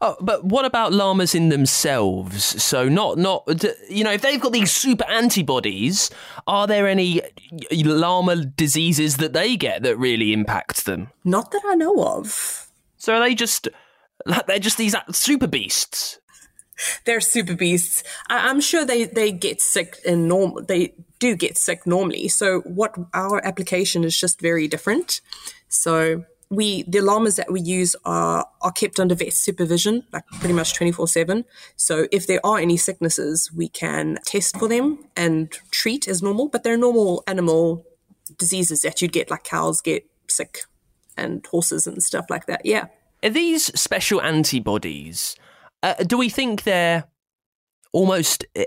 Oh, 0.00 0.16
but 0.20 0.44
what 0.44 0.64
about 0.64 0.92
llamas 0.92 1.34
in 1.34 1.48
themselves? 1.48 2.62
So 2.62 2.88
not 2.88 3.18
not 3.18 3.48
you 3.88 4.04
know 4.04 4.12
if 4.12 4.22
they've 4.22 4.40
got 4.40 4.52
these 4.52 4.72
super 4.72 5.04
antibodies, 5.08 6.10
are 6.46 6.66
there 6.66 6.86
any 6.86 7.22
llama 7.72 8.44
diseases 8.44 9.16
that 9.18 9.32
they 9.32 9.56
get 9.56 9.82
that 9.82 9.96
really 9.96 10.32
impact 10.32 10.84
them? 10.84 11.08
Not 11.24 11.50
that 11.52 11.62
I 11.66 11.74
know 11.74 12.04
of. 12.04 12.70
So 12.98 13.14
are 13.14 13.20
they 13.20 13.34
just 13.34 13.68
like 14.26 14.46
they're 14.46 14.58
just 14.58 14.78
these 14.78 14.94
super 15.12 15.46
beasts? 15.46 16.18
They're 17.04 17.20
super 17.20 17.54
beasts. 17.54 18.02
I, 18.28 18.50
am 18.50 18.60
sure 18.60 18.84
they, 18.84 19.04
they 19.04 19.32
get 19.32 19.60
sick 19.60 19.98
in 20.04 20.28
normal. 20.28 20.62
They 20.62 20.94
do 21.18 21.36
get 21.36 21.56
sick 21.56 21.86
normally. 21.86 22.28
So 22.28 22.60
what 22.60 22.94
our 23.12 23.44
application 23.44 24.04
is 24.04 24.18
just 24.18 24.40
very 24.40 24.68
different. 24.68 25.20
So 25.68 26.24
we 26.50 26.84
the 26.84 27.00
llamas 27.00 27.36
that 27.36 27.50
we 27.50 27.60
use 27.60 27.96
are 28.04 28.46
are 28.60 28.72
kept 28.72 29.00
under 29.00 29.14
vet 29.14 29.32
supervision, 29.32 30.04
like 30.12 30.26
pretty 30.38 30.54
much 30.54 30.74
twenty 30.74 30.92
four 30.92 31.08
seven. 31.08 31.44
So 31.76 32.06
if 32.12 32.26
there 32.26 32.44
are 32.44 32.58
any 32.58 32.76
sicknesses, 32.76 33.50
we 33.52 33.68
can 33.68 34.18
test 34.24 34.56
for 34.58 34.68
them 34.68 35.04
and 35.16 35.50
treat 35.70 36.06
as 36.06 36.22
normal. 36.22 36.48
But 36.48 36.62
they're 36.62 36.76
normal 36.76 37.24
animal 37.26 37.84
diseases 38.38 38.82
that 38.82 39.00
you'd 39.00 39.12
get, 39.12 39.30
like 39.30 39.44
cows 39.44 39.80
get 39.80 40.06
sick 40.28 40.60
and 41.16 41.46
horses 41.46 41.86
and 41.86 42.02
stuff 42.02 42.26
like 42.28 42.46
that. 42.46 42.62
Yeah. 42.64 42.86
Are 43.22 43.30
these 43.30 43.64
special 43.78 44.20
antibodies? 44.20 45.36
Uh, 45.84 45.92
do 46.02 46.16
we 46.16 46.30
think 46.30 46.62
they're 46.62 47.04
almost 47.92 48.42
uh, 48.56 48.62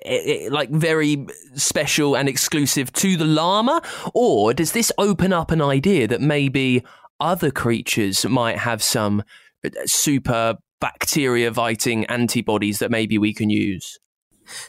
like 0.52 0.70
very 0.70 1.26
special 1.56 2.16
and 2.16 2.30
exclusive 2.30 2.94
to 2.94 3.18
the 3.18 3.26
llama? 3.26 3.82
Or 4.14 4.54
does 4.54 4.74
this 4.74 4.92
open 5.00 5.34
up 5.34 5.50
an 5.50 5.60
idea 5.60 6.08
that 6.08 6.22
maybe 6.22 6.84
other 7.20 7.50
creatures 7.50 8.24
might 8.28 8.60
have 8.60 8.84
some 8.84 9.24
super 9.86 10.58
bacteria 10.80 11.52
fighting 11.52 12.06
antibodies 12.06 12.78
that 12.78 12.92
maybe 12.92 13.18
we 13.18 13.34
can 13.34 13.50
use? 13.50 13.98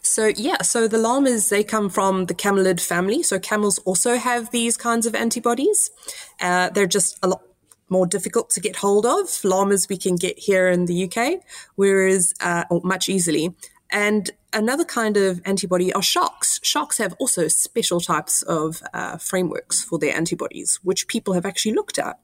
So 0.00 0.32
yeah, 0.34 0.62
so 0.62 0.88
the 0.88 0.96
llamas 0.96 1.50
they 1.50 1.62
come 1.62 1.90
from 1.90 2.24
the 2.24 2.34
camelid 2.34 2.80
family. 2.80 3.22
So 3.22 3.38
camels 3.38 3.78
also 3.80 4.16
have 4.16 4.50
these 4.52 4.78
kinds 4.78 5.04
of 5.04 5.14
antibodies. 5.14 5.90
Uh, 6.40 6.70
they're 6.70 6.86
just 6.86 7.18
a 7.22 7.28
lot 7.28 7.42
more 7.88 8.06
difficult 8.06 8.50
to 8.50 8.60
get 8.60 8.76
hold 8.76 9.06
of. 9.06 9.44
Llamas 9.44 9.88
we 9.88 9.96
can 9.96 10.16
get 10.16 10.38
here 10.38 10.68
in 10.68 10.86
the 10.86 11.04
UK, 11.04 11.40
whereas 11.76 12.34
uh, 12.40 12.64
much 12.82 13.08
easily. 13.08 13.54
And 13.90 14.30
another 14.52 14.84
kind 14.84 15.16
of 15.16 15.40
antibody 15.44 15.92
are 15.92 16.02
sharks. 16.02 16.60
Sharks 16.62 16.98
have 16.98 17.14
also 17.18 17.48
special 17.48 18.00
types 18.00 18.42
of 18.42 18.82
uh, 18.92 19.16
frameworks 19.16 19.82
for 19.82 19.98
their 19.98 20.14
antibodies, 20.14 20.78
which 20.82 21.08
people 21.08 21.34
have 21.34 21.46
actually 21.46 21.72
looked 21.72 21.98
at. 21.98 22.18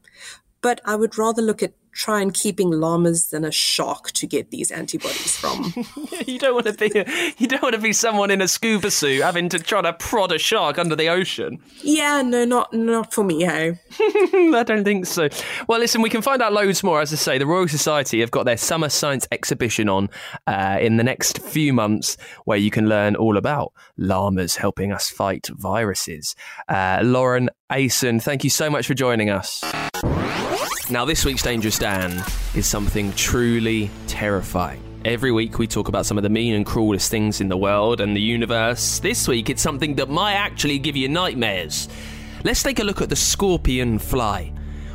But 0.61 0.81
I 0.85 0.97
would 0.97 1.19
rather 1.19 1.43
look 1.43 1.63
at 1.63 1.73
try 1.95 2.21
and 2.21 2.35
keeping 2.35 2.71
llamas 2.71 3.33
in 3.33 3.45
a 3.45 3.53
shock 3.53 4.11
to 4.13 4.27
get 4.27 4.51
these 4.51 4.71
antibodies 4.71 5.37
from. 5.37 5.73
you 6.27 6.39
don't 6.39 6.55
want 6.55 6.67
to 6.67 6.73
be 6.73 7.35
you 7.39 7.47
don't 7.47 7.63
want 7.63 7.75
to 7.75 7.81
be 7.81 7.93
someone 7.93 8.31
in 8.31 8.41
a 8.41 8.49
scuba 8.49 8.91
suit 8.91 9.23
having 9.23 9.49
to 9.49 9.59
try 9.59 9.81
to 9.81 9.93
prod 9.95 10.33
a 10.33 10.39
shark 10.39 10.79
under 10.79 10.97
the 10.97 11.09
ocean. 11.09 11.61
yeah, 11.83 12.23
no, 12.23 12.45
not 12.45 12.73
not 12.73 13.13
for 13.13 13.25
me, 13.25 13.43
hey. 13.43 13.79
I 14.01 14.65
don't 14.67 14.85
think 14.85 15.07
so. 15.07 15.29
Well, 15.69 15.79
listen, 15.79 16.03
we 16.03 16.11
can 16.11 16.23
find 16.23 16.43
out 16.43 16.53
loads 16.53 16.83
more. 16.83 17.01
As 17.01 17.13
I 17.13 17.17
say, 17.17 17.39
the 17.39 17.47
Royal 17.47 17.69
Society 17.69 18.21
have 18.21 18.31
got 18.31 18.45
their 18.45 18.57
summer 18.57 18.89
science 18.89 19.27
exhibition 19.31 19.89
on 19.89 20.11
uh, 20.47 20.79
in 20.81 20.97
the 20.97 21.05
next 21.05 21.39
few 21.43 21.73
months, 21.73 22.17
where 22.45 22.59
you 22.59 22.71
can 22.71 22.89
learn 22.89 23.17
all 23.17 23.37
about 23.37 23.73
llamas 23.97 24.57
helping 24.57 24.93
us 24.93 25.09
fight 25.09 25.49
viruses. 25.53 26.35
Uh, 26.69 27.01
Lauren 27.03 27.51
Asen, 27.71 28.23
thank 28.23 28.45
you 28.45 28.51
so 28.51 28.69
much 28.69 28.87
for 28.87 28.95
joining 28.95 29.31
us. 29.31 29.63
Now, 30.91 31.07
this 31.07 31.25
week's 31.25 31.43
Dangerous 31.43 31.79
Dan 31.79 32.23
is 32.55 32.67
something 32.67 33.11
truly 33.15 33.91
terrifying. 34.07 34.83
Every 35.07 35.33
week 35.33 35.59
we 35.59 35.67
talk 35.67 35.89
about 35.89 36.05
some 36.05 36.19
of 36.19 36.23
the 36.23 36.29
mean 36.29 36.55
and 36.55 36.67
cruelest 36.67 37.11
things 37.11 37.41
in 37.41 37.49
the 37.49 37.57
world 37.57 38.03
and 38.03 38.15
the 38.15 38.21
universe. 38.21 38.99
This 38.99 39.27
week 39.27 39.49
it's 39.49 39.63
something 39.63 39.95
that 39.95 40.11
might 40.11 40.35
actually 40.35 40.79
give 40.79 40.95
you 40.95 41.09
nightmares. 41.09 41.89
Let's 42.45 42.63
take 42.63 42.81
a 42.81 42.85
look 42.85 43.01
at 43.01 43.09
the 43.09 43.17
scorpion 43.17 43.99
fly. 43.99 44.53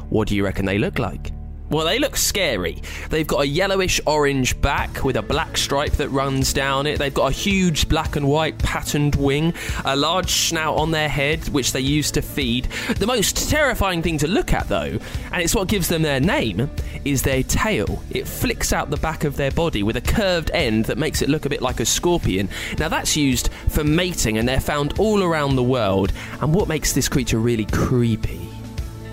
What 0.10 0.28
do 0.28 0.36
you 0.36 0.44
reckon 0.44 0.66
they 0.66 0.78
look 0.78 1.00
like? 1.00 1.32
Well, 1.70 1.86
they 1.86 2.00
look 2.00 2.18
scary. 2.18 2.82
They've 3.12 3.28
got 3.28 3.42
a 3.42 3.48
yellowish 3.48 4.02
orange 4.08 4.60
back 4.60 5.04
with 5.04 5.16
a 5.16 5.22
black 5.22 5.56
stripe 5.56 5.94
that 5.94 6.10
runs 6.10 6.52
down 6.52 6.88
it. 6.88 6.98
They've 6.98 7.14
got 7.14 7.28
a 7.28 7.36
huge 7.36 7.88
black 7.88 8.16
and 8.16 8.28
white 8.28 8.58
patterned 8.58 9.16
wing, 9.16 9.54
a 9.86 9.96
large 9.96 10.32
snout 10.32 10.78
on 10.78 10.90
their 10.90 11.10
head, 11.10 11.48
which 11.50 11.72
they 11.72 11.80
use 11.80 12.10
to 12.12 12.24
feed. 12.24 12.66
The 12.98 13.06
most 13.06 13.52
terrifying 13.52 14.02
thing 14.02 14.18
to 14.18 14.28
look 14.28 14.52
at, 14.52 14.68
though, 14.68 14.98
and 15.32 15.42
it's 15.44 15.54
what 15.54 15.68
gives 15.68 15.90
them 15.90 16.02
their 16.02 16.20
name, 16.20 16.72
is 17.06 17.22
their 17.22 17.44
tail. 17.44 18.02
It 18.10 18.28
flicks 18.28 18.74
out 18.74 18.90
the 18.90 18.98
back 18.98 19.24
of 19.24 19.38
their 19.38 19.52
body 19.52 19.84
with 19.84 19.96
a 19.96 20.02
curved 20.02 20.50
end 20.56 20.86
that 20.86 20.98
makes 20.98 21.22
it 21.22 21.30
look 21.30 21.46
a 21.46 21.50
bit 21.50 21.62
like 21.62 21.80
a 21.80 21.86
scorpion. 21.86 22.50
Now, 22.80 22.90
that's 22.90 23.16
used 23.16 23.50
for 23.68 23.84
mating, 23.84 24.40
and 24.40 24.50
they're 24.50 24.60
found 24.60 24.98
all 24.98 25.22
around 25.22 25.56
the 25.56 25.64
world. 25.64 26.14
And 26.42 26.52
what 26.52 26.68
makes 26.68 26.94
this 26.94 27.08
creature 27.08 27.38
really 27.38 27.66
creepy? 27.66 28.49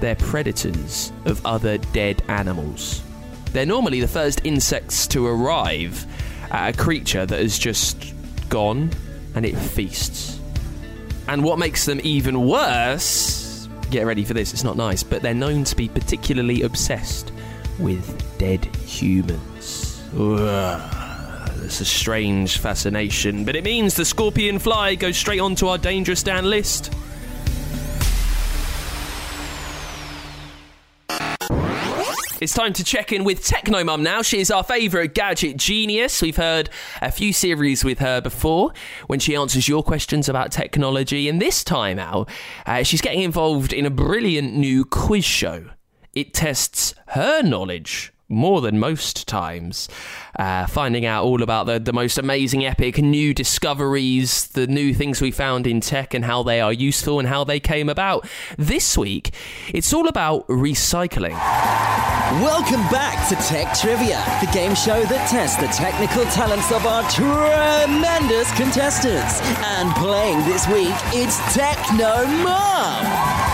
They're 0.00 0.16
predators 0.16 1.12
of 1.24 1.44
other 1.46 1.78
dead 1.78 2.22
animals. 2.28 3.02
They're 3.52 3.66
normally 3.66 4.00
the 4.00 4.08
first 4.08 4.42
insects 4.44 5.06
to 5.08 5.26
arrive 5.26 6.06
at 6.50 6.74
a 6.74 6.78
creature 6.78 7.24
that 7.26 7.40
has 7.40 7.58
just 7.58 8.12
gone 8.48 8.90
and 9.34 9.44
it 9.44 9.56
feasts. 9.56 10.40
And 11.28 11.42
what 11.42 11.58
makes 11.58 11.86
them 11.86 12.00
even 12.04 12.46
worse, 12.46 13.68
get 13.90 14.06
ready 14.06 14.24
for 14.24 14.34
this, 14.34 14.52
it's 14.52 14.64
not 14.64 14.76
nice, 14.76 15.02
but 15.02 15.22
they're 15.22 15.34
known 15.34 15.64
to 15.64 15.76
be 15.76 15.88
particularly 15.88 16.62
obsessed 16.62 17.32
with 17.78 18.38
dead 18.38 18.64
humans. 18.76 20.02
Ugh, 20.16 21.64
it's 21.64 21.80
a 21.80 21.84
strange 21.84 22.58
fascination, 22.58 23.44
but 23.44 23.56
it 23.56 23.64
means 23.64 23.94
the 23.94 24.04
scorpion 24.04 24.58
fly 24.58 24.94
goes 24.94 25.16
straight 25.16 25.40
onto 25.40 25.66
our 25.66 25.78
dangerous 25.78 26.22
Dan 26.22 26.48
list. 26.48 26.92
It's 32.38 32.52
time 32.52 32.74
to 32.74 32.84
check 32.84 33.12
in 33.12 33.24
with 33.24 33.42
Technomum 33.42 34.02
now. 34.02 34.20
She 34.20 34.40
is 34.40 34.50
our 34.50 34.62
favourite 34.62 35.14
gadget 35.14 35.56
genius. 35.56 36.20
We've 36.20 36.36
heard 36.36 36.68
a 37.00 37.10
few 37.10 37.32
series 37.32 37.82
with 37.82 37.98
her 38.00 38.20
before 38.20 38.74
when 39.06 39.20
she 39.20 39.34
answers 39.34 39.68
your 39.68 39.82
questions 39.82 40.28
about 40.28 40.52
technology. 40.52 41.30
And 41.30 41.40
this 41.40 41.64
time 41.64 41.98
out, 41.98 42.28
uh, 42.66 42.82
she's 42.82 43.00
getting 43.00 43.22
involved 43.22 43.72
in 43.72 43.86
a 43.86 43.90
brilliant 43.90 44.54
new 44.54 44.84
quiz 44.84 45.24
show. 45.24 45.70
It 46.12 46.34
tests 46.34 46.94
her 47.08 47.42
knowledge 47.42 48.12
more 48.28 48.60
than 48.60 48.78
most 48.78 49.28
times, 49.28 49.88
uh, 50.38 50.66
finding 50.66 51.06
out 51.06 51.24
all 51.24 51.42
about 51.42 51.66
the, 51.66 51.78
the 51.78 51.92
most 51.92 52.18
amazing, 52.18 52.64
epic 52.64 52.98
new 52.98 53.32
discoveries, 53.32 54.48
the 54.48 54.66
new 54.66 54.92
things 54.92 55.20
we 55.20 55.30
found 55.30 55.66
in 55.66 55.80
tech 55.80 56.12
and 56.14 56.24
how 56.24 56.42
they 56.42 56.60
are 56.60 56.72
useful 56.72 57.18
and 57.18 57.28
how 57.28 57.44
they 57.44 57.60
came 57.60 57.88
about. 57.88 58.28
This 58.58 58.98
week, 58.98 59.32
it's 59.72 59.92
all 59.92 60.08
about 60.08 60.46
recycling. 60.48 61.38
Welcome 62.42 62.80
back 62.90 63.28
to 63.28 63.36
Tech 63.36 63.72
Trivia, 63.78 64.22
the 64.40 64.50
game 64.52 64.74
show 64.74 65.04
that 65.04 65.28
tests 65.30 65.56
the 65.56 65.68
technical 65.68 66.24
talents 66.26 66.72
of 66.72 66.84
our 66.84 67.08
tremendous 67.08 68.50
contestants. 68.56 69.40
And 69.62 69.94
playing 69.94 70.38
this 70.44 70.66
week, 70.66 70.94
it's 71.14 71.38
Techno 71.54 72.26
Mum. 72.42 73.45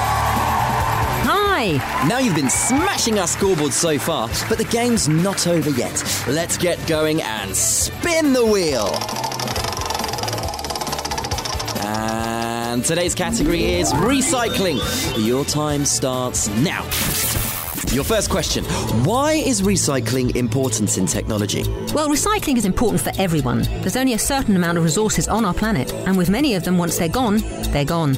Hi. 1.64 2.09
Now 2.09 2.19
you've 2.19 2.35
been 2.35 2.51
smashing 2.51 3.20
our 3.20 3.29
scoreboard 3.29 3.72
so 3.72 3.96
far, 3.96 4.29
but 4.48 4.59
the 4.59 4.64
game's 4.64 5.09
not 5.09 5.46
over 5.46 5.70
yet. 5.70 6.03
Let's 6.27 6.57
get 6.59 6.85
going 6.88 7.22
and 7.22 7.55
spin 7.55 8.33
the 8.33 8.44
wheel. 8.44 8.88
And 11.87 12.85
today's 12.85 13.14
category 13.14 13.75
is 13.75 13.92
recycling. 13.92 14.81
Your 15.25 15.44
time 15.44 15.85
starts 15.85 16.48
now. 16.48 16.83
Your 17.92 18.05
first 18.05 18.31
question 18.31 18.64
Why 19.05 19.33
is 19.33 19.61
recycling 19.61 20.35
important 20.35 20.96
in 20.96 21.05
technology? 21.05 21.62
Well, 21.92 22.09
recycling 22.09 22.57
is 22.57 22.64
important 22.64 23.02
for 23.02 23.12
everyone. 23.20 23.64
There's 23.83 23.96
only 23.96 24.14
a 24.14 24.18
certain 24.18 24.57
amount 24.57 24.78
of 24.78 24.85
resources 24.85 25.28
on 25.28 25.44
our 25.44 25.52
planet, 25.52 25.92
and 26.07 26.16
with 26.16 26.31
many 26.31 26.55
of 26.55 26.64
them, 26.64 26.78
once 26.78 26.96
they're 26.96 27.11
gone, 27.11 27.40
they're 27.70 27.85
gone. 27.85 28.14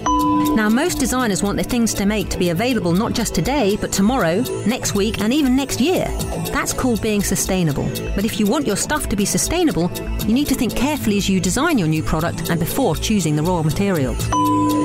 Now, 0.54 0.68
most 0.68 1.00
designers 1.00 1.42
want 1.42 1.56
their 1.56 1.64
things 1.64 1.92
to 1.94 2.06
make 2.06 2.28
to 2.28 2.38
be 2.38 2.50
available 2.50 2.92
not 2.92 3.14
just 3.14 3.34
today, 3.34 3.76
but 3.80 3.90
tomorrow, 3.90 4.42
next 4.64 4.94
week, 4.94 5.20
and 5.20 5.32
even 5.32 5.56
next 5.56 5.80
year. 5.80 6.04
That's 6.52 6.72
called 6.72 7.02
being 7.02 7.24
sustainable. 7.24 7.90
But 8.14 8.24
if 8.24 8.38
you 8.38 8.46
want 8.46 8.68
your 8.68 8.76
stuff 8.76 9.08
to 9.08 9.16
be 9.16 9.24
sustainable, 9.24 9.90
you 10.24 10.34
need 10.34 10.46
to 10.48 10.54
think 10.54 10.76
carefully 10.76 11.16
as 11.16 11.28
you 11.28 11.40
design 11.40 11.78
your 11.78 11.88
new 11.88 12.04
product 12.04 12.48
and 12.48 12.60
before 12.60 12.94
choosing 12.94 13.34
the 13.34 13.42
raw 13.42 13.64
materials. 13.64 14.24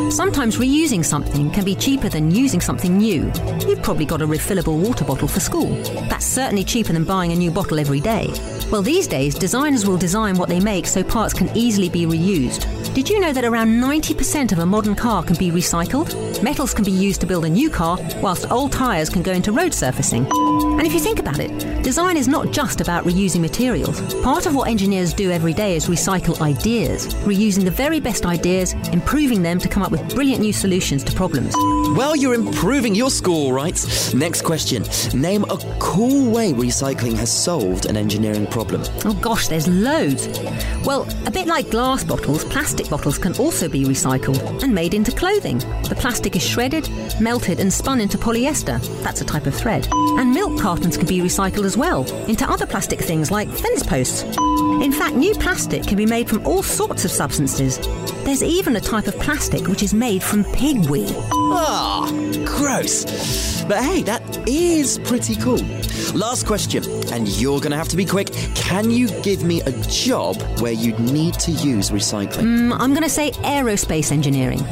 Sometimes 0.10 0.58
reusing 0.58 1.06
something 1.06 1.52
can 1.52 1.64
be 1.64 1.76
cheaper 1.76 2.10
than 2.10 2.32
using 2.32 2.60
something 2.60 2.98
new. 2.98 3.32
You've 3.68 3.84
probably 3.84 4.06
got 4.06 4.24
a 4.24 4.28
refillable 4.28 4.79
water 4.80 5.06
bottle 5.06 5.28
for 5.28 5.40
school. 5.40 5.76
That's 6.10 6.26
certainly 6.26 6.64
cheaper 6.64 6.94
than 6.94 7.04
buying 7.04 7.32
a 7.32 7.36
new 7.36 7.52
bottle 7.52 7.80
every 7.80 8.00
day. 8.00 8.34
Well, 8.72 8.82
these 8.82 9.08
days, 9.08 9.36
designers 9.36 9.86
will 9.86 9.98
design 9.98 10.36
what 10.38 10.50
they 10.50 10.60
make 10.60 10.86
so 10.88 11.04
parts 11.04 11.34
can 11.34 11.50
easily 11.56 11.90
be 11.90 12.06
reused. 12.06 12.79
Did 13.00 13.10
you 13.10 13.22
know 13.22 13.32
that 13.32 13.46
around 13.46 13.70
90% 13.70 14.52
of 14.52 14.60
a 14.60 14.66
modern 14.66 14.94
car 14.94 15.24
can 15.24 15.38
be 15.38 15.52
recycled? 15.52 16.44
Metals 16.44 16.74
can 16.74 16.84
be 16.84 16.92
used 16.92 17.22
to 17.22 17.28
build 17.28 17.46
a 17.46 17.50
new 17.50 17.70
car, 17.70 17.98
whilst 18.22 18.52
old 18.52 18.74
tyres 18.74 19.10
can 19.10 19.22
go 19.22 19.32
into 19.32 19.54
road 19.54 19.74
surfacing. 19.74 20.26
And 20.26 20.86
if 20.86 20.94
you 20.94 21.00
think 21.00 21.20
about 21.20 21.40
it, 21.40 21.82
design 21.82 22.18
is 22.18 22.28
not 22.28 22.52
just 22.52 22.82
about 22.82 23.06
reusing 23.06 23.40
materials. 23.40 24.02
Part 24.16 24.48
of 24.48 24.54
what 24.54 24.68
engineers 24.68 25.14
do 25.14 25.32
every 25.32 25.54
day 25.54 25.78
is 25.78 25.88
recycle 25.88 26.42
ideas, 26.42 27.08
reusing 27.24 27.64
the 27.64 27.72
very 27.72 28.02
best 28.02 28.26
ideas, 28.26 28.74
improving 28.92 29.44
them 29.44 29.60
to 29.60 29.70
come 29.70 29.82
up 29.82 29.92
with 29.92 30.14
brilliant 30.14 30.42
new 30.42 30.52
solutions 30.52 31.02
to 31.06 31.14
problems. 31.14 31.54
Well, 31.96 32.18
you're 32.18 32.34
improving 32.34 32.96
your 32.96 33.12
score, 33.12 33.54
right? 33.54 33.82
Next 34.14 34.42
question. 34.42 34.84
Name 35.14 35.46
a 35.46 35.58
cool 35.80 36.30
way 36.32 36.52
recycling 36.52 37.16
has 37.16 37.32
solved 37.32 37.86
an 37.86 37.96
engineering 37.96 38.46
problem. 38.46 38.84
Oh 39.06 39.18
gosh, 39.22 39.48
there's 39.48 39.70
loads. 39.70 40.28
Well, 40.86 41.08
a 41.26 41.32
bit 41.32 41.48
like 41.48 41.70
glass 41.70 42.04
bottles, 42.04 42.44
plastic 42.44 42.89
bottles 42.90 43.18
can 43.18 43.36
also 43.38 43.70
be 43.70 43.86
recycled 43.86 44.64
and 44.64 44.74
made 44.74 44.94
into 44.94 45.12
clothing. 45.12 45.60
The 45.88 45.96
plastic 45.98 46.36
is 46.36 46.44
shredded, 46.46 46.90
melted, 47.20 47.60
and 47.60 47.72
spun 47.72 48.02
into 48.02 48.18
polyester. 48.18 48.80
That's 49.04 49.22
a 49.22 49.26
type 49.26 49.46
of 49.46 49.56
thread. 49.56 49.88
And 49.92 50.34
milk 50.34 50.60
cartons 50.60 50.98
can 50.98 51.08
be 51.08 51.20
recycled 51.20 51.66
as 51.66 51.78
well 51.78 52.04
into 52.28 52.50
other 52.50 52.66
plastic 52.66 53.00
things 53.00 53.32
like 53.32 53.50
fence 53.50 53.84
posts. 53.84 54.24
In 54.82 54.92
fact, 54.92 55.16
new 55.16 55.34
plastic 55.36 55.84
can 55.84 55.98
be 55.98 56.06
made 56.06 56.30
from 56.30 56.46
all 56.46 56.64
sorts 56.64 57.06
of 57.06 57.12
substances. 57.12 57.78
There's 58.24 58.44
even 58.44 58.76
a 58.76 58.82
type 58.82 59.08
of 59.08 59.16
plastic 59.20 59.68
which 59.68 59.84
is 59.84 59.94
made 59.94 60.24
from 60.24 60.44
pig 60.44 60.90
wee. 60.90 61.08
Ah, 61.32 62.10
gross. 62.46 63.64
But 63.64 63.84
hey, 63.84 64.02
that 64.04 64.22
is 64.48 65.00
pretty 65.00 65.36
cool. 65.36 65.60
Last 66.14 66.48
question, 66.48 66.84
and 67.14 67.28
you're 67.40 67.60
going 67.60 67.72
to 67.72 67.78
have 67.78 67.90
to 67.90 67.98
be 67.98 68.06
quick. 68.06 68.32
Can 68.56 68.90
you 68.90 69.10
give 69.22 69.44
me 69.44 69.62
a 69.62 69.72
job 69.84 70.38
where 70.60 70.72
you'd 70.72 71.00
need 71.00 71.36
to 71.36 71.52
use 71.52 71.92
recycling? 71.92 72.44
Mm, 72.44 72.78
I'm 72.80 72.92
going 72.92 73.04
to 73.04 73.10
say 73.10 73.32
aerospace 73.32 74.12
engineering. 74.12 74.64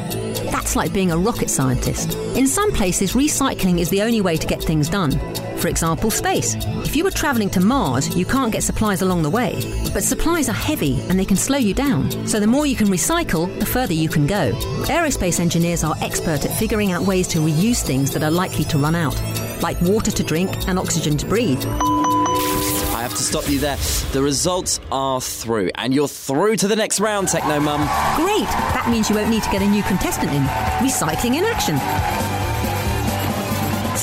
That's 0.52 0.76
like 0.76 0.94
being 0.94 1.12
a 1.12 1.18
rocket 1.18 1.50
scientist. 1.50 2.14
In 2.36 2.48
some 2.48 2.72
places, 2.72 3.14
recycling 3.14 3.80
is 3.80 3.90
the 3.90 4.02
only 4.02 4.22
way 4.22 4.38
to 4.38 4.48
get 4.48 4.64
things 4.64 4.90
done. 4.90 5.12
For 5.58 5.68
example, 5.68 6.12
space. 6.12 6.56
If 6.86 6.96
you 6.96 7.04
were 7.04 7.12
travelling 7.12 7.50
to 7.52 7.60
Mars, 7.60 8.16
you 8.16 8.26
can't 8.26 8.52
get 8.52 8.64
supplies 8.64 9.02
along 9.02 9.24
the 9.24 9.30
way. 9.30 9.60
But 9.94 10.04
supplies 10.04 10.50
are 10.50 10.54
heavy 10.54 11.02
and 11.10 11.20
they 11.20 11.26
can 11.26 11.38
slow 11.38 11.58
you 11.58 11.74
down. 11.74 12.12
So 12.28 12.40
the 12.40 12.48
more 12.48 12.66
you 12.66 12.76
can 12.76 12.88
recycle, 12.88 13.48
the 13.60 13.66
further 13.66 13.94
you 13.94 14.08
can 14.08 14.28
go. 14.28 14.52
Aerospace 14.86 15.40
engineers 15.40 15.84
are 15.84 15.96
expert 16.02 16.46
at 16.46 16.58
figuring 16.58 16.92
out 16.92 17.04
ways 17.04 17.28
to 17.30 17.40
reuse 17.40 17.82
things 17.82 18.12
that 18.14 18.24
are 18.24 18.32
likely 18.32 18.66
to 18.66 18.78
run 18.78 18.96
out, 18.96 19.16
like 19.62 19.80
water 19.82 20.12
to 20.12 20.24
drink 20.24 20.68
and 20.68 20.78
oxygen 20.78 21.18
to 21.18 21.26
breathe. 21.26 21.64
I 21.66 23.02
have 23.02 23.12
to 23.12 23.24
stop 23.24 23.50
you 23.50 23.60
there. 23.60 23.78
The 24.12 24.22
results 24.22 24.80
are 24.92 25.22
through, 25.22 25.72
and 25.76 25.94
you're 25.94 26.08
through 26.08 26.58
to 26.58 26.68
the 26.68 26.76
next 26.76 27.00
round, 27.00 27.28
Techno 27.28 27.60
Mum. 27.60 27.82
Great! 28.16 28.48
That 28.74 28.88
means 28.90 29.10
you 29.10 29.16
won't 29.16 29.30
need 29.30 29.44
to 29.44 29.52
get 29.52 29.62
a 29.62 29.68
new 29.68 29.84
contestant 29.84 30.32
in. 30.32 30.44
Recycling 30.80 31.36
in 31.36 31.46
action. 31.46 31.78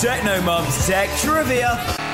Techno 0.01 0.41
Mum's 0.43 0.87
Tech 0.87 1.09
Trivia. 1.21 2.14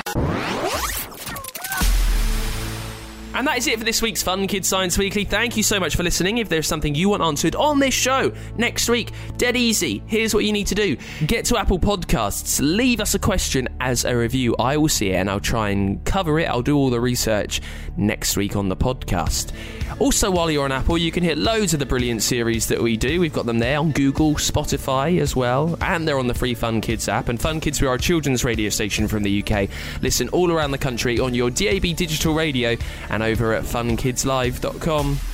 And 3.33 3.47
that 3.47 3.57
is 3.57 3.65
it 3.65 3.79
for 3.79 3.85
this 3.85 4.01
week's 4.01 4.21
Fun 4.21 4.45
Kids 4.45 4.67
Science 4.67 4.97
Weekly. 4.97 5.23
Thank 5.23 5.55
you 5.55 5.63
so 5.63 5.79
much 5.79 5.95
for 5.95 6.03
listening. 6.03 6.39
If 6.39 6.49
there's 6.49 6.67
something 6.67 6.93
you 6.93 7.07
want 7.09 7.23
answered 7.23 7.55
on 7.55 7.79
this 7.79 7.93
show 7.93 8.33
next 8.57 8.89
week, 8.89 9.11
dead 9.37 9.55
easy. 9.55 10.03
Here's 10.05 10.33
what 10.33 10.43
you 10.43 10.51
need 10.51 10.67
to 10.67 10.75
do 10.75 10.97
get 11.27 11.45
to 11.45 11.57
Apple 11.57 11.79
Podcasts, 11.79 12.59
leave 12.61 12.99
us 12.99 13.15
a 13.15 13.19
question 13.19 13.69
as 13.79 14.03
a 14.03 14.15
review. 14.17 14.53
I 14.59 14.75
will 14.75 14.89
see 14.89 15.11
it 15.11 15.15
and 15.15 15.29
I'll 15.29 15.39
try 15.39 15.69
and 15.69 16.03
cover 16.03 16.39
it. 16.39 16.45
I'll 16.45 16.61
do 16.61 16.75
all 16.75 16.89
the 16.89 16.99
research 16.99 17.61
next 17.95 18.35
week 18.35 18.57
on 18.57 18.67
the 18.67 18.75
podcast. 18.75 19.53
Also, 19.99 20.31
while 20.31 20.49
you're 20.49 20.63
on 20.63 20.71
Apple, 20.71 20.97
you 20.97 21.11
can 21.11 21.23
hit 21.23 21.37
loads 21.37 21.73
of 21.73 21.79
the 21.79 21.85
brilliant 21.85 22.23
series 22.23 22.67
that 22.67 22.81
we 22.81 22.97
do. 22.97 23.19
We've 23.19 23.31
got 23.31 23.45
them 23.45 23.59
there 23.59 23.77
on 23.77 23.91
Google, 23.91 24.33
Spotify 24.33 25.19
as 25.19 25.35
well, 25.35 25.77
and 25.79 26.07
they're 26.07 26.17
on 26.17 26.27
the 26.27 26.33
free 26.33 26.55
Fun 26.55 26.81
Kids 26.81 27.07
app. 27.07 27.29
And 27.29 27.39
Fun 27.39 27.59
Kids, 27.59 27.81
we 27.81 27.87
are 27.87 27.93
a 27.93 27.99
children's 27.99 28.43
radio 28.43 28.69
station 28.69 29.07
from 29.07 29.21
the 29.23 29.43
UK. 29.43 29.69
Listen 30.01 30.27
all 30.29 30.51
around 30.51 30.71
the 30.71 30.77
country 30.79 31.19
on 31.19 31.35
your 31.35 31.51
DAB 31.51 31.95
digital 31.95 32.33
radio 32.33 32.75
and 33.21 33.31
over 33.31 33.53
at 33.53 33.63
funkidslive.com. 33.63 35.30